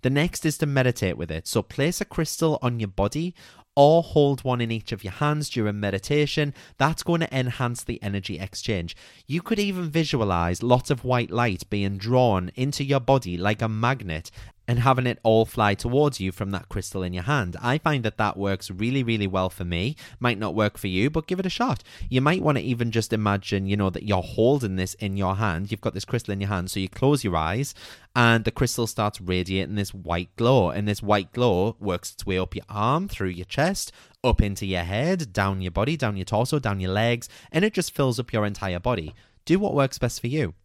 The 0.02 0.10
next 0.10 0.46
is 0.46 0.58
to 0.60 0.66
meditate 0.66 1.18
with 1.18 1.32
it. 1.32 1.48
So 1.48 1.62
place 1.62 2.02
a 2.02 2.06
crystal 2.06 2.60
on 2.62 2.80
your 2.80 2.90
body 2.90 3.34
or 3.78 4.02
hold 4.02 4.44
one 4.44 4.60
in 4.60 4.72
each 4.72 4.92
of 4.92 5.04
your 5.04 5.13
hands 5.13 5.50
during 5.50 5.80
meditation. 5.80 6.54
That's 6.78 7.04
going 7.04 7.22
to 7.22 7.38
enhance 7.38 7.84
the 7.84 8.02
energy 8.02 8.40
exchange. 8.40 8.96
You 9.26 9.42
could 9.42 9.60
even 9.60 9.90
visualize 9.90 10.63
lots 10.63 10.90
of 10.90 11.04
white 11.04 11.32
light 11.32 11.70
being 11.70 11.98
drawn 11.98 12.52
into 12.56 12.84
your 12.84 13.00
body 13.00 13.38
like 13.38 13.62
a 13.62 13.70
magnet 13.70 14.32
and 14.68 14.80
having 14.80 15.08
it 15.08 15.20
all 15.24 15.46
fly 15.46 15.74
towards 15.74 16.20
you 16.20 16.32
from 16.32 16.52
that 16.52 16.68
crystal 16.70 17.04
in 17.04 17.14
your 17.14 17.24
hand. 17.24 17.56
I 17.62 17.78
find 17.78 18.04
that 18.04 18.18
that 18.18 18.38
works 18.38 18.70
really, 18.70 19.04
really 19.04 19.28
well 19.28 19.50
for 19.50 19.64
me. 19.64 19.96
Might 20.20 20.38
not 20.38 20.56
work 20.56 20.78
for 20.78 20.88
you, 20.88 21.10
but 21.10 21.28
give 21.28 21.40
it 21.40 21.46
a 21.46 21.50
shot. 21.50 21.84
You 22.10 22.22
might 22.22 22.42
want 22.42 22.58
to 22.58 22.64
even 22.64 22.92
just 22.92 23.14
imagine, 23.14 23.66
you 23.66 23.78
know, 23.78 23.90
that 23.90 24.04
you're 24.04 24.22
holding 24.22 24.76
this 24.76 24.94
in 24.96 25.16
your 25.16 25.38
hand. 25.38 25.72
You've 25.72 25.82
got 25.82 25.94
this 25.94 26.06
crystal 26.06 26.34
in 26.34 26.42
your 26.42 26.50
hand, 26.50 26.70
so 26.70 26.80
you 26.80 26.90
close 26.90 27.24
your 27.24 27.36
eyes 27.36 27.74
and 28.16 28.46
the 28.46 28.52
crystal 28.52 28.88
starts 28.88 29.22
radiating 29.22 29.76
this 29.76 29.94
white 29.94 30.36
glow. 30.38 30.72
And 30.72 30.88
this 30.88 31.04
white 31.04 31.32
glow 31.34 31.76
works 31.80 32.14
its 32.14 32.26
way 32.26 32.40
up 32.40 32.56
your 32.56 32.66
arm, 32.68 33.08
through 33.08 33.30
your 33.30 33.46
chest, 33.46 33.92
up 34.24 34.42
into 34.42 34.66
your 34.66 34.84
head, 34.84 35.32
down 35.32 35.62
your 35.62 35.72
body, 35.72 35.96
down 35.96 36.18
your 36.18 36.26
torso, 36.26 36.58
down 36.58 36.80
your 36.80 36.92
legs, 36.92 37.30
and 37.52 37.64
it 37.64 37.74
just 37.74 37.94
fills 37.94 38.20
up 38.20 38.34
your 38.34 38.46
entire 38.46 38.80
body. 38.80 39.14
Do 39.46 39.60
what 39.60 39.76
works 39.76 40.00
best 40.00 40.20
for 40.20 40.28
you. 40.28 40.56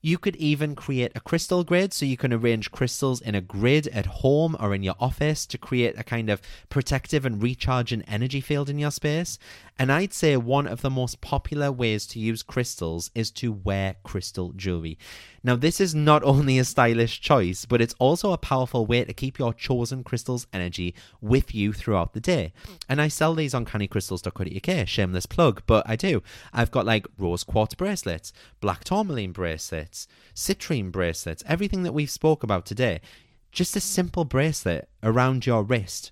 You 0.00 0.16
could 0.16 0.36
even 0.36 0.76
create 0.76 1.12
a 1.14 1.20
crystal 1.20 1.64
grid 1.64 1.92
so 1.92 2.06
you 2.06 2.16
can 2.16 2.32
arrange 2.32 2.70
crystals 2.70 3.20
in 3.20 3.34
a 3.34 3.40
grid 3.40 3.88
at 3.88 4.06
home 4.06 4.56
or 4.60 4.74
in 4.74 4.84
your 4.84 4.94
office 5.00 5.44
to 5.46 5.58
create 5.58 5.98
a 5.98 6.04
kind 6.04 6.30
of 6.30 6.40
protective 6.68 7.26
and 7.26 7.42
recharging 7.42 8.02
energy 8.02 8.40
field 8.40 8.70
in 8.70 8.78
your 8.78 8.92
space. 8.92 9.38
And 9.80 9.92
I'd 9.92 10.12
say 10.12 10.36
one 10.36 10.66
of 10.66 10.82
the 10.82 10.90
most 10.90 11.20
popular 11.20 11.70
ways 11.70 12.04
to 12.08 12.18
use 12.18 12.42
crystals 12.42 13.12
is 13.14 13.30
to 13.32 13.52
wear 13.52 13.94
crystal 14.02 14.52
jewelry. 14.54 14.98
Now, 15.44 15.54
this 15.54 15.80
is 15.80 15.94
not 15.94 16.22
only 16.24 16.58
a 16.58 16.64
stylish 16.64 17.20
choice, 17.20 17.64
but 17.64 17.80
it's 17.80 17.94
also 18.00 18.32
a 18.32 18.38
powerful 18.38 18.86
way 18.86 19.04
to 19.04 19.12
keep 19.12 19.38
your 19.38 19.54
chosen 19.54 20.02
crystal's 20.02 20.48
energy 20.52 20.96
with 21.20 21.54
you 21.54 21.72
throughout 21.72 22.12
the 22.12 22.20
day. 22.20 22.52
And 22.88 23.00
I 23.00 23.06
sell 23.06 23.34
these 23.34 23.54
on 23.54 23.64
cannycrystals.co.uk, 23.64 24.88
shameless 24.88 25.26
plug, 25.26 25.62
but 25.66 25.88
I 25.88 25.94
do. 25.94 26.24
I've 26.52 26.72
got 26.72 26.84
like 26.84 27.06
rose 27.16 27.44
quartz 27.44 27.74
bracelets, 27.74 28.32
black 28.60 28.82
tourmaline 28.82 29.32
bracelets, 29.32 30.08
citrine 30.34 30.90
bracelets, 30.90 31.44
everything 31.46 31.84
that 31.84 31.94
we've 31.94 32.10
spoke 32.10 32.42
about 32.42 32.66
today. 32.66 33.00
Just 33.52 33.76
a 33.76 33.80
simple 33.80 34.24
bracelet 34.24 34.88
around 35.02 35.46
your 35.46 35.62
wrist 35.62 36.10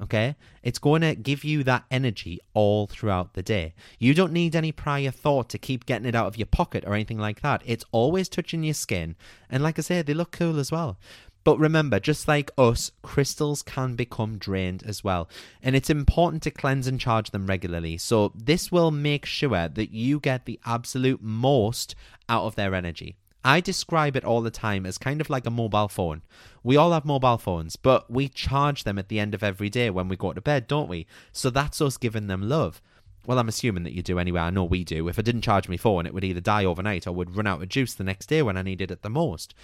Okay? 0.00 0.36
It's 0.62 0.78
going 0.78 1.02
to 1.02 1.14
give 1.14 1.44
you 1.44 1.64
that 1.64 1.84
energy 1.90 2.40
all 2.54 2.86
throughout 2.86 3.34
the 3.34 3.42
day. 3.42 3.74
You 3.98 4.14
don't 4.14 4.32
need 4.32 4.54
any 4.54 4.72
prior 4.72 5.10
thought 5.10 5.48
to 5.50 5.58
keep 5.58 5.86
getting 5.86 6.06
it 6.06 6.14
out 6.14 6.26
of 6.26 6.36
your 6.36 6.46
pocket 6.46 6.84
or 6.86 6.94
anything 6.94 7.18
like 7.18 7.42
that. 7.42 7.62
It's 7.64 7.84
always 7.90 8.28
touching 8.28 8.62
your 8.62 8.74
skin. 8.74 9.16
And 9.50 9.62
like 9.62 9.78
I 9.78 9.82
said, 9.82 10.06
they 10.06 10.14
look 10.14 10.30
cool 10.30 10.58
as 10.58 10.70
well. 10.70 10.98
But 11.44 11.58
remember, 11.58 11.98
just 11.98 12.28
like 12.28 12.50
us, 12.58 12.92
crystals 13.02 13.62
can 13.62 13.94
become 13.94 14.36
drained 14.36 14.82
as 14.84 15.02
well. 15.02 15.30
And 15.62 15.74
it's 15.74 15.88
important 15.88 16.42
to 16.42 16.50
cleanse 16.50 16.86
and 16.86 17.00
charge 17.00 17.30
them 17.30 17.46
regularly. 17.46 17.96
So 17.96 18.32
this 18.34 18.70
will 18.70 18.90
make 18.90 19.24
sure 19.24 19.68
that 19.68 19.90
you 19.90 20.20
get 20.20 20.44
the 20.44 20.60
absolute 20.66 21.22
most 21.22 21.94
out 22.28 22.44
of 22.44 22.54
their 22.54 22.74
energy. 22.74 23.16
I 23.44 23.60
describe 23.60 24.16
it 24.16 24.24
all 24.24 24.42
the 24.42 24.50
time 24.50 24.84
as 24.84 24.98
kind 24.98 25.20
of 25.20 25.30
like 25.30 25.46
a 25.46 25.50
mobile 25.50 25.88
phone. 25.88 26.22
We 26.62 26.76
all 26.76 26.92
have 26.92 27.04
mobile 27.04 27.38
phones, 27.38 27.76
but 27.76 28.10
we 28.10 28.28
charge 28.28 28.84
them 28.84 28.98
at 28.98 29.08
the 29.08 29.20
end 29.20 29.34
of 29.34 29.42
every 29.42 29.70
day 29.70 29.90
when 29.90 30.08
we 30.08 30.16
go 30.16 30.32
to 30.32 30.40
bed, 30.40 30.66
don't 30.66 30.88
we? 30.88 31.06
So 31.32 31.48
that's 31.48 31.80
us 31.80 31.96
giving 31.96 32.26
them 32.26 32.48
love. 32.48 32.82
Well, 33.26 33.38
I'm 33.38 33.48
assuming 33.48 33.84
that 33.84 33.92
you 33.92 34.02
do 34.02 34.18
anyway. 34.18 34.40
I 34.40 34.50
know 34.50 34.64
we 34.64 34.84
do. 34.84 35.06
If 35.08 35.18
I 35.18 35.22
didn't 35.22 35.42
charge 35.42 35.68
my 35.68 35.76
phone, 35.76 36.06
it 36.06 36.14
would 36.14 36.24
either 36.24 36.40
die 36.40 36.64
overnight 36.64 37.06
or 37.06 37.12
would 37.12 37.36
run 37.36 37.46
out 37.46 37.62
of 37.62 37.68
juice 37.68 37.94
the 37.94 38.04
next 38.04 38.26
day 38.26 38.42
when 38.42 38.56
I 38.56 38.62
needed 38.62 38.90
it 38.90 39.02
the 39.02 39.10
most. 39.10 39.54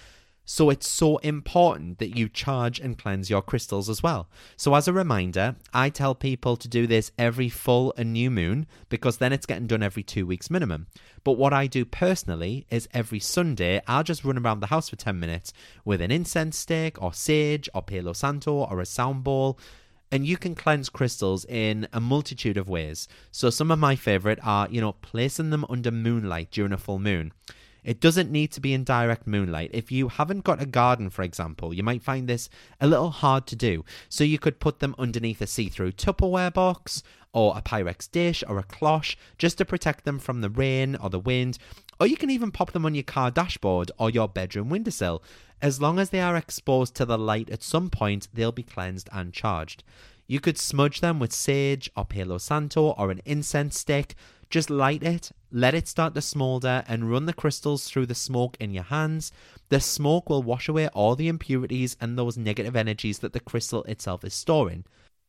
So 0.45 0.69
it's 0.69 0.87
so 0.87 1.17
important 1.17 1.97
that 1.97 2.15
you 2.15 2.29
charge 2.29 2.79
and 2.79 2.97
cleanse 2.97 3.29
your 3.29 3.41
crystals 3.41 3.89
as 3.89 4.03
well. 4.03 4.29
So 4.55 4.75
as 4.75 4.87
a 4.87 4.93
reminder, 4.93 5.55
I 5.73 5.89
tell 5.89 6.13
people 6.13 6.55
to 6.57 6.67
do 6.67 6.85
this 6.85 7.11
every 7.17 7.49
full 7.49 7.93
and 7.97 8.13
new 8.13 8.29
moon 8.29 8.67
because 8.89 9.17
then 9.17 9.33
it's 9.33 9.47
getting 9.47 9.67
done 9.67 9.83
every 9.83 10.03
two 10.03 10.27
weeks 10.27 10.49
minimum. 10.49 10.87
But 11.23 11.33
what 11.33 11.53
I 11.53 11.65
do 11.65 11.83
personally 11.83 12.67
is 12.69 12.87
every 12.93 13.19
Sunday, 13.19 13.81
I'll 13.87 14.03
just 14.03 14.23
run 14.23 14.37
around 14.37 14.59
the 14.59 14.67
house 14.67 14.89
for 14.89 14.95
10 14.95 15.19
minutes 15.19 15.51
with 15.83 15.99
an 15.99 16.11
incense 16.11 16.57
stick 16.57 17.01
or 17.01 17.11
sage 17.11 17.67
or 17.73 17.81
Palo 17.81 18.13
Santo 18.13 18.53
or 18.53 18.79
a 18.79 18.85
sound 18.85 19.23
bowl 19.23 19.59
and 20.11 20.25
you 20.25 20.37
can 20.37 20.55
cleanse 20.55 20.89
crystals 20.89 21.45
in 21.45 21.87
a 21.91 21.99
multitude 21.99 22.57
of 22.57 22.69
ways. 22.69 23.07
So 23.31 23.49
some 23.49 23.71
of 23.71 23.79
my 23.79 23.95
favorite 23.95 24.39
are, 24.43 24.67
you 24.69 24.79
know, 24.79 24.93
placing 24.93 25.49
them 25.49 25.65
under 25.69 25.91
moonlight 25.91 26.51
during 26.51 26.71
a 26.71 26.77
full 26.77 26.99
moon. 26.99 27.33
It 27.85 28.01
doesn't 28.01 28.31
need 28.31 28.51
to 28.53 28.59
be 28.59 28.73
in 28.73 28.83
direct 28.83 29.27
moonlight. 29.27 29.69
If 29.71 29.91
you 29.91 30.07
haven't 30.07 30.43
got 30.43 30.61
a 30.61 30.65
garden, 30.65 31.11
for 31.11 31.21
example, 31.21 31.71
you 31.71 31.83
might 31.83 32.01
find 32.01 32.27
this 32.27 32.49
a 32.81 32.87
little 32.87 33.11
hard 33.11 33.45
to 33.47 33.55
do. 33.55 33.85
So 34.09 34.23
you 34.23 34.39
could 34.39 34.59
put 34.59 34.79
them 34.79 34.95
underneath 34.97 35.39
a 35.39 35.47
see 35.47 35.69
through 35.69 35.91
Tupperware 35.91 36.51
box 36.51 37.03
or 37.31 37.55
a 37.55 37.61
Pyrex 37.61 38.09
dish 38.11 38.43
or 38.47 38.57
a 38.57 38.63
cloche 38.63 39.15
just 39.37 39.59
to 39.59 39.65
protect 39.65 40.03
them 40.03 40.17
from 40.17 40.41
the 40.41 40.49
rain 40.49 40.95
or 40.95 41.11
the 41.11 41.19
wind. 41.19 41.59
Or 41.99 42.07
you 42.07 42.17
can 42.17 42.31
even 42.31 42.51
pop 42.51 42.71
them 42.71 42.87
on 42.87 42.95
your 42.95 43.03
car 43.03 43.29
dashboard 43.29 43.91
or 43.99 44.09
your 44.09 44.27
bedroom 44.27 44.69
windowsill. 44.69 45.21
As 45.61 45.79
long 45.79 45.99
as 45.99 46.09
they 46.09 46.21
are 46.21 46.35
exposed 46.35 46.95
to 46.95 47.05
the 47.05 47.19
light 47.19 47.51
at 47.51 47.61
some 47.61 47.91
point, 47.91 48.29
they'll 48.33 48.51
be 48.51 48.63
cleansed 48.63 49.09
and 49.13 49.31
charged. 49.31 49.83
You 50.27 50.39
could 50.39 50.57
smudge 50.57 51.01
them 51.01 51.19
with 51.19 51.31
sage 51.31 51.91
or 51.95 52.03
Palo 52.03 52.39
Santo 52.39 52.91
or 52.97 53.11
an 53.11 53.21
incense 53.25 53.77
stick 53.77 54.15
just 54.49 54.69
light 54.69 55.03
it, 55.03 55.31
let 55.55 55.73
it 55.73 55.87
start 55.87 56.13
to 56.13 56.21
smolder, 56.21 56.83
and 56.85 57.09
run 57.09 57.27
the 57.27 57.33
crystals 57.33 57.85
through 57.85 58.05
the 58.07 58.13
smoke 58.13 58.57
in 58.59 58.73
your 58.73 58.83
hands. 58.83 59.31
The 59.69 59.79
smoke 59.79 60.29
will 60.29 60.43
wash 60.43 60.67
away 60.67 60.89
all 60.89 61.15
the 61.15 61.29
impurities 61.29 61.95
and 62.01 62.17
those 62.17 62.37
negative 62.37 62.75
energies 62.75 63.19
that 63.19 63.31
the 63.31 63.39
crystal 63.39 63.83
itself 63.83 64.25
is 64.25 64.33
storing. 64.33 64.83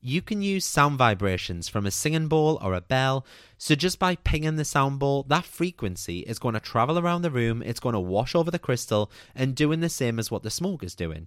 you 0.06 0.22
can 0.22 0.40
use 0.42 0.64
sound 0.64 0.96
vibrations 0.98 1.68
from 1.68 1.84
a 1.84 1.90
singing 1.90 2.28
bowl 2.28 2.60
or 2.62 2.74
a 2.74 2.80
bell. 2.80 3.26
So 3.58 3.74
just 3.74 3.98
by 3.98 4.14
pinging 4.16 4.54
the 4.54 4.64
sound 4.64 5.00
bowl, 5.00 5.24
that 5.24 5.44
frequency 5.44 6.20
is 6.20 6.38
going 6.38 6.54
to 6.54 6.60
travel 6.60 6.98
around 6.98 7.22
the 7.22 7.30
room, 7.30 7.62
it's 7.62 7.80
going 7.80 7.94
to 7.94 8.00
wash 8.00 8.34
over 8.34 8.50
the 8.50 8.58
crystal 8.58 9.10
and 9.34 9.56
doing 9.56 9.80
the 9.80 9.88
same 9.88 10.18
as 10.18 10.30
what 10.30 10.42
the 10.44 10.50
smoke 10.50 10.84
is 10.84 10.94
doing. 10.94 11.26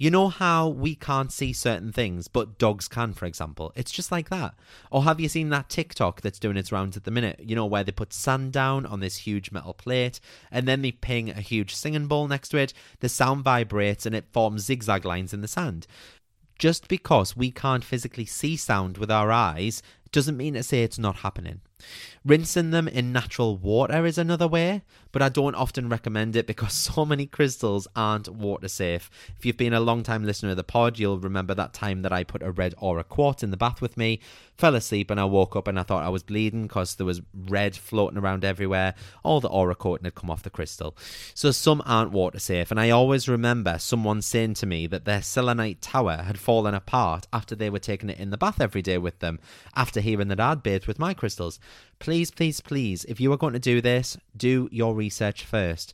You 0.00 0.10
know 0.10 0.30
how 0.30 0.66
we 0.66 0.94
can't 0.94 1.30
see 1.30 1.52
certain 1.52 1.92
things, 1.92 2.26
but 2.26 2.56
dogs 2.56 2.88
can, 2.88 3.12
for 3.12 3.26
example? 3.26 3.70
It's 3.76 3.90
just 3.90 4.10
like 4.10 4.30
that. 4.30 4.54
Or 4.90 5.04
have 5.04 5.20
you 5.20 5.28
seen 5.28 5.50
that 5.50 5.68
TikTok 5.68 6.22
that's 6.22 6.38
doing 6.38 6.56
its 6.56 6.72
rounds 6.72 6.96
at 6.96 7.04
the 7.04 7.10
minute? 7.10 7.38
You 7.44 7.54
know, 7.54 7.66
where 7.66 7.84
they 7.84 7.92
put 7.92 8.14
sand 8.14 8.54
down 8.54 8.86
on 8.86 9.00
this 9.00 9.18
huge 9.18 9.52
metal 9.52 9.74
plate 9.74 10.18
and 10.50 10.66
then 10.66 10.80
they 10.80 10.90
ping 10.90 11.28
a 11.28 11.42
huge 11.42 11.74
singing 11.74 12.06
bowl 12.06 12.26
next 12.28 12.48
to 12.48 12.56
it. 12.56 12.72
The 13.00 13.10
sound 13.10 13.44
vibrates 13.44 14.06
and 14.06 14.14
it 14.14 14.32
forms 14.32 14.64
zigzag 14.64 15.04
lines 15.04 15.34
in 15.34 15.42
the 15.42 15.48
sand. 15.48 15.86
Just 16.58 16.88
because 16.88 17.36
we 17.36 17.50
can't 17.50 17.84
physically 17.84 18.24
see 18.24 18.56
sound 18.56 18.96
with 18.96 19.10
our 19.10 19.30
eyes 19.30 19.82
doesn't 20.12 20.36
mean 20.36 20.54
to 20.54 20.62
say 20.62 20.82
it's 20.82 20.98
not 20.98 21.16
happening. 21.16 21.60
Rinsing 22.24 22.70
them 22.70 22.86
in 22.88 23.12
natural 23.12 23.56
water 23.56 24.04
is 24.04 24.18
another 24.18 24.46
way, 24.46 24.82
but 25.12 25.22
I 25.22 25.28
don't 25.28 25.54
often 25.54 25.88
recommend 25.88 26.36
it 26.36 26.46
because 26.46 26.72
so 26.94 27.04
many 27.04 27.26
crystals 27.26 27.88
aren't 27.96 28.28
water 28.28 28.68
safe. 28.68 29.10
If 29.38 29.46
you've 29.46 29.56
been 29.56 29.72
a 29.72 29.80
long 29.80 30.02
time 30.02 30.24
listener 30.24 30.50
of 30.50 30.56
the 30.56 30.64
pod, 30.64 30.98
you'll 30.98 31.18
remember 31.18 31.54
that 31.54 31.72
time 31.72 32.02
that 32.02 32.12
I 32.12 32.24
put 32.24 32.42
a 32.42 32.50
red 32.50 32.74
aura 32.78 33.04
quartz 33.04 33.42
in 33.42 33.50
the 33.50 33.56
bath 33.56 33.80
with 33.80 33.96
me, 33.96 34.20
fell 34.56 34.74
asleep, 34.74 35.10
and 35.10 35.18
I 35.18 35.24
woke 35.24 35.56
up 35.56 35.66
and 35.66 35.78
I 35.78 35.82
thought 35.82 36.04
I 36.04 36.10
was 36.10 36.22
bleeding 36.22 36.64
because 36.64 36.96
there 36.96 37.06
was 37.06 37.22
red 37.34 37.74
floating 37.74 38.18
around 38.18 38.44
everywhere. 38.44 38.94
All 39.22 39.40
the 39.40 39.48
aura 39.48 39.74
coating 39.74 40.04
had 40.04 40.14
come 40.14 40.30
off 40.30 40.42
the 40.42 40.50
crystal. 40.50 40.96
So 41.34 41.50
some 41.50 41.82
aren't 41.86 42.12
water 42.12 42.38
safe, 42.38 42.70
and 42.70 42.78
I 42.78 42.90
always 42.90 43.28
remember 43.28 43.78
someone 43.78 44.20
saying 44.20 44.54
to 44.54 44.66
me 44.66 44.86
that 44.88 45.06
their 45.06 45.22
selenite 45.22 45.80
tower 45.80 46.18
had 46.18 46.38
fallen 46.38 46.74
apart 46.74 47.26
after 47.32 47.54
they 47.54 47.70
were 47.70 47.78
taking 47.78 48.10
it 48.10 48.18
in 48.18 48.30
the 48.30 48.36
bath 48.36 48.60
every 48.60 48.82
day 48.82 48.98
with 48.98 49.20
them, 49.20 49.38
after 49.74 49.99
hearing 50.00 50.28
that 50.28 50.40
I'd 50.40 50.62
bathed 50.62 50.86
with 50.86 50.98
my 50.98 51.14
crystals. 51.14 51.58
Please, 51.98 52.30
please, 52.30 52.60
please, 52.60 53.04
if 53.04 53.20
you 53.20 53.32
are 53.32 53.36
going 53.36 53.52
to 53.52 53.58
do 53.58 53.80
this, 53.80 54.16
do 54.36 54.68
your 54.72 54.94
research 54.94 55.44
first. 55.44 55.92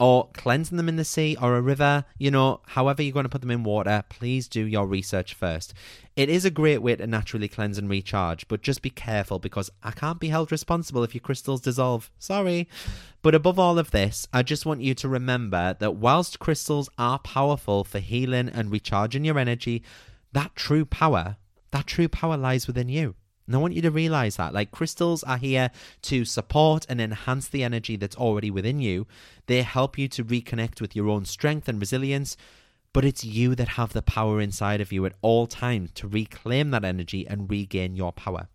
Or 0.00 0.28
cleansing 0.32 0.76
them 0.76 0.88
in 0.88 0.94
the 0.94 1.04
sea 1.04 1.36
or 1.42 1.56
a 1.56 1.60
river, 1.60 2.04
you 2.18 2.30
know, 2.30 2.60
however 2.68 3.02
you're 3.02 3.12
going 3.12 3.24
to 3.24 3.28
put 3.28 3.40
them 3.40 3.50
in 3.50 3.64
water, 3.64 4.04
please 4.08 4.46
do 4.46 4.64
your 4.64 4.86
research 4.86 5.34
first. 5.34 5.74
It 6.14 6.28
is 6.28 6.44
a 6.44 6.52
great 6.52 6.82
way 6.82 6.94
to 6.94 7.06
naturally 7.08 7.48
cleanse 7.48 7.78
and 7.78 7.90
recharge, 7.90 8.46
but 8.46 8.62
just 8.62 8.80
be 8.80 8.90
careful 8.90 9.40
because 9.40 9.70
I 9.82 9.90
can't 9.90 10.20
be 10.20 10.28
held 10.28 10.52
responsible 10.52 11.02
if 11.02 11.16
your 11.16 11.20
crystals 11.20 11.62
dissolve. 11.62 12.12
Sorry. 12.20 12.68
But 13.22 13.34
above 13.34 13.58
all 13.58 13.76
of 13.76 13.90
this, 13.90 14.28
I 14.32 14.44
just 14.44 14.64
want 14.64 14.82
you 14.82 14.94
to 14.94 15.08
remember 15.08 15.76
that 15.80 15.96
whilst 15.96 16.38
crystals 16.38 16.88
are 16.96 17.18
powerful 17.18 17.82
for 17.82 17.98
healing 17.98 18.48
and 18.48 18.70
recharging 18.70 19.24
your 19.24 19.38
energy, 19.38 19.82
that 20.32 20.54
true 20.54 20.84
power, 20.84 21.38
that 21.72 21.88
true 21.88 22.08
power 22.08 22.36
lies 22.36 22.68
within 22.68 22.88
you. 22.88 23.16
And 23.48 23.56
I 23.56 23.58
want 23.58 23.72
you 23.72 23.82
to 23.82 23.90
realize 23.90 24.36
that. 24.36 24.52
Like 24.52 24.70
crystals 24.70 25.24
are 25.24 25.38
here 25.38 25.70
to 26.02 26.26
support 26.26 26.84
and 26.88 27.00
enhance 27.00 27.48
the 27.48 27.64
energy 27.64 27.96
that's 27.96 28.16
already 28.16 28.50
within 28.50 28.78
you. 28.78 29.06
They 29.46 29.62
help 29.62 29.96
you 29.96 30.06
to 30.08 30.24
reconnect 30.24 30.82
with 30.82 30.94
your 30.94 31.08
own 31.08 31.24
strength 31.24 31.66
and 31.66 31.80
resilience. 31.80 32.36
But 32.92 33.06
it's 33.06 33.24
you 33.24 33.54
that 33.54 33.68
have 33.68 33.94
the 33.94 34.02
power 34.02 34.40
inside 34.40 34.82
of 34.82 34.92
you 34.92 35.06
at 35.06 35.14
all 35.22 35.46
times 35.46 35.92
to 35.94 36.06
reclaim 36.06 36.70
that 36.72 36.84
energy 36.84 37.26
and 37.26 37.50
regain 37.50 37.96
your 37.96 38.12
power. 38.12 38.48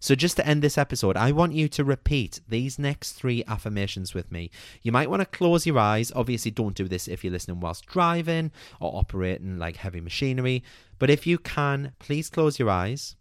So, 0.00 0.16
just 0.16 0.36
to 0.36 0.46
end 0.46 0.60
this 0.60 0.76
episode, 0.76 1.16
I 1.16 1.30
want 1.30 1.52
you 1.52 1.68
to 1.68 1.84
repeat 1.84 2.40
these 2.48 2.78
next 2.78 3.12
three 3.12 3.44
affirmations 3.46 4.12
with 4.12 4.32
me. 4.32 4.50
You 4.82 4.90
might 4.90 5.08
want 5.08 5.20
to 5.20 5.26
close 5.26 5.66
your 5.66 5.78
eyes. 5.78 6.10
Obviously, 6.16 6.50
don't 6.50 6.74
do 6.74 6.88
this 6.88 7.06
if 7.06 7.22
you're 7.22 7.32
listening 7.32 7.60
whilst 7.60 7.86
driving 7.86 8.50
or 8.80 8.96
operating 8.96 9.58
like 9.58 9.76
heavy 9.76 10.00
machinery. 10.00 10.64
But 10.98 11.10
if 11.10 11.26
you 11.26 11.38
can, 11.38 11.92
please 12.00 12.28
close 12.28 12.58
your 12.58 12.70
eyes. 12.70 13.14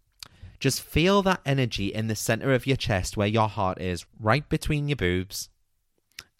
Just 0.61 0.81
feel 0.83 1.23
that 1.23 1.41
energy 1.43 1.87
in 1.87 2.05
the 2.05 2.15
center 2.15 2.53
of 2.53 2.67
your 2.67 2.77
chest 2.77 3.17
where 3.17 3.27
your 3.27 3.49
heart 3.49 3.81
is, 3.81 4.05
right 4.19 4.47
between 4.47 4.87
your 4.87 4.95
boobs, 4.95 5.49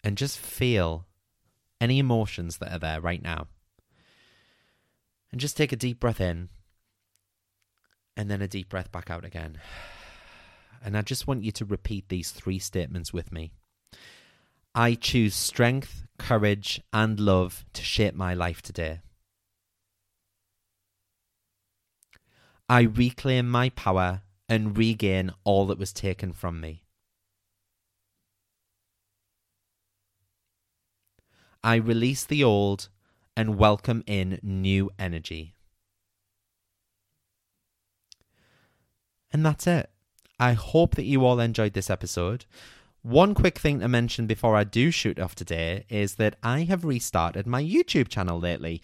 and 0.04 0.16
just 0.16 0.38
feel 0.38 1.06
any 1.80 1.98
emotions 1.98 2.58
that 2.58 2.72
are 2.72 2.78
there 2.78 3.00
right 3.00 3.20
now. 3.20 3.48
And 5.32 5.40
just 5.40 5.56
take 5.56 5.72
a 5.72 5.76
deep 5.76 5.98
breath 5.98 6.20
in, 6.20 6.50
and 8.16 8.30
then 8.30 8.40
a 8.40 8.46
deep 8.46 8.68
breath 8.68 8.92
back 8.92 9.10
out 9.10 9.24
again. 9.24 9.58
And 10.84 10.96
I 10.96 11.02
just 11.02 11.26
want 11.26 11.42
you 11.42 11.50
to 11.50 11.64
repeat 11.64 12.08
these 12.08 12.30
three 12.30 12.60
statements 12.60 13.12
with 13.12 13.32
me. 13.32 13.50
I 14.72 14.94
choose 14.94 15.34
strength, 15.34 16.06
courage, 16.16 16.80
and 16.92 17.18
love 17.18 17.64
to 17.72 17.82
shape 17.82 18.14
my 18.14 18.34
life 18.34 18.62
today. 18.62 19.00
I 22.72 22.84
reclaim 22.84 23.50
my 23.50 23.68
power 23.68 24.22
and 24.48 24.78
regain 24.78 25.32
all 25.44 25.66
that 25.66 25.78
was 25.78 25.92
taken 25.92 26.32
from 26.32 26.58
me. 26.58 26.84
I 31.62 31.74
release 31.74 32.24
the 32.24 32.42
old 32.42 32.88
and 33.36 33.58
welcome 33.58 34.02
in 34.06 34.40
new 34.42 34.90
energy. 34.98 35.54
And 39.30 39.44
that's 39.44 39.66
it. 39.66 39.90
I 40.40 40.54
hope 40.54 40.94
that 40.94 41.04
you 41.04 41.26
all 41.26 41.40
enjoyed 41.40 41.74
this 41.74 41.90
episode. 41.90 42.46
One 43.02 43.34
quick 43.34 43.58
thing 43.58 43.80
to 43.80 43.88
mention 43.88 44.26
before 44.26 44.56
I 44.56 44.64
do 44.64 44.90
shoot 44.90 45.20
off 45.20 45.34
today 45.34 45.84
is 45.90 46.14
that 46.14 46.36
I 46.42 46.62
have 46.62 46.86
restarted 46.86 47.46
my 47.46 47.62
YouTube 47.62 48.08
channel 48.08 48.40
lately 48.40 48.80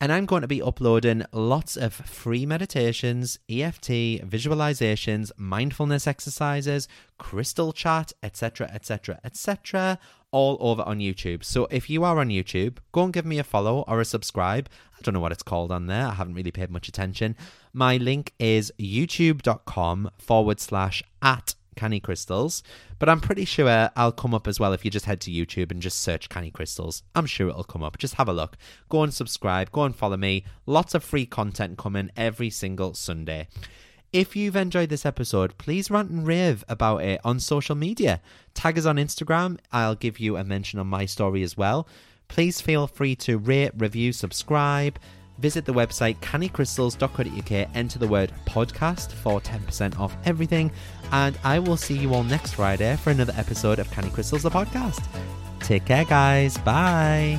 and 0.00 0.10
I'm 0.10 0.24
going 0.24 0.40
to 0.42 0.48
be 0.48 0.62
uploading 0.62 1.24
lots 1.30 1.76
of 1.76 1.92
free 1.92 2.46
meditations, 2.46 3.38
EFT, 3.50 3.90
visualizations, 4.24 5.30
mindfulness 5.36 6.06
exercises, 6.06 6.88
crystal 7.18 7.72
chat, 7.72 8.12
etc., 8.22 8.70
etc., 8.72 9.20
etc., 9.22 9.98
all 10.30 10.56
over 10.60 10.82
on 10.82 11.00
YouTube. 11.00 11.44
So 11.44 11.66
if 11.70 11.90
you 11.90 12.02
are 12.04 12.18
on 12.18 12.28
YouTube, 12.28 12.78
go 12.92 13.04
and 13.04 13.12
give 13.12 13.26
me 13.26 13.38
a 13.38 13.44
follow 13.44 13.84
or 13.86 14.00
a 14.00 14.04
subscribe. 14.04 14.68
I 14.96 15.02
don't 15.02 15.12
know 15.12 15.20
what 15.20 15.32
it's 15.32 15.42
called 15.42 15.72
on 15.72 15.86
there. 15.86 16.06
I 16.06 16.14
haven't 16.14 16.34
really 16.34 16.52
paid 16.52 16.70
much 16.70 16.88
attention. 16.88 17.36
My 17.72 17.96
link 17.96 18.32
is 18.38 18.72
youtube.com 18.78 20.10
forward 20.18 20.60
slash 20.60 21.02
at 21.20 21.54
Canny 21.76 22.00
Crystals, 22.00 22.62
but 22.98 23.08
I'm 23.08 23.20
pretty 23.20 23.44
sure 23.44 23.90
I'll 23.96 24.12
come 24.12 24.34
up 24.34 24.46
as 24.46 24.60
well 24.60 24.72
if 24.72 24.84
you 24.84 24.90
just 24.90 25.06
head 25.06 25.20
to 25.22 25.30
YouTube 25.30 25.70
and 25.70 25.82
just 25.82 26.00
search 26.00 26.28
Canny 26.28 26.50
Crystals. 26.50 27.02
I'm 27.14 27.26
sure 27.26 27.48
it'll 27.48 27.64
come 27.64 27.82
up. 27.82 27.98
Just 27.98 28.14
have 28.14 28.28
a 28.28 28.32
look. 28.32 28.56
Go 28.88 29.02
and 29.02 29.12
subscribe, 29.12 29.72
go 29.72 29.84
and 29.84 29.94
follow 29.94 30.16
me. 30.16 30.44
Lots 30.66 30.94
of 30.94 31.04
free 31.04 31.26
content 31.26 31.78
coming 31.78 32.10
every 32.16 32.50
single 32.50 32.94
Sunday. 32.94 33.48
If 34.12 34.34
you've 34.34 34.56
enjoyed 34.56 34.88
this 34.88 35.06
episode, 35.06 35.56
please 35.56 35.90
rant 35.90 36.10
and 36.10 36.26
rave 36.26 36.64
about 36.68 37.02
it 37.02 37.20
on 37.24 37.38
social 37.38 37.76
media. 37.76 38.20
Tag 38.54 38.76
us 38.76 38.84
on 38.84 38.96
Instagram. 38.96 39.58
I'll 39.70 39.94
give 39.94 40.18
you 40.18 40.36
a 40.36 40.42
mention 40.42 40.80
on 40.80 40.88
my 40.88 41.06
story 41.06 41.42
as 41.42 41.56
well. 41.56 41.86
Please 42.26 42.60
feel 42.60 42.86
free 42.86 43.14
to 43.16 43.38
rate, 43.38 43.72
review, 43.76 44.12
subscribe 44.12 44.98
visit 45.40 45.64
the 45.64 45.72
website 45.72 46.16
cannycrystals.co.uk, 46.18 47.70
enter 47.74 47.98
the 47.98 48.08
word 48.08 48.32
podcast 48.46 49.12
for 49.12 49.40
10% 49.40 49.98
off 49.98 50.16
everything, 50.24 50.70
and 51.12 51.36
I 51.44 51.58
will 51.58 51.76
see 51.76 51.96
you 51.96 52.14
all 52.14 52.24
next 52.24 52.54
Friday 52.54 52.96
for 52.96 53.10
another 53.10 53.34
episode 53.36 53.78
of 53.78 53.90
Canny 53.90 54.10
Crystals, 54.10 54.42
the 54.42 54.50
podcast. 54.50 55.04
Take 55.60 55.84
care, 55.84 56.04
guys. 56.04 56.56
Bye. 56.58 57.38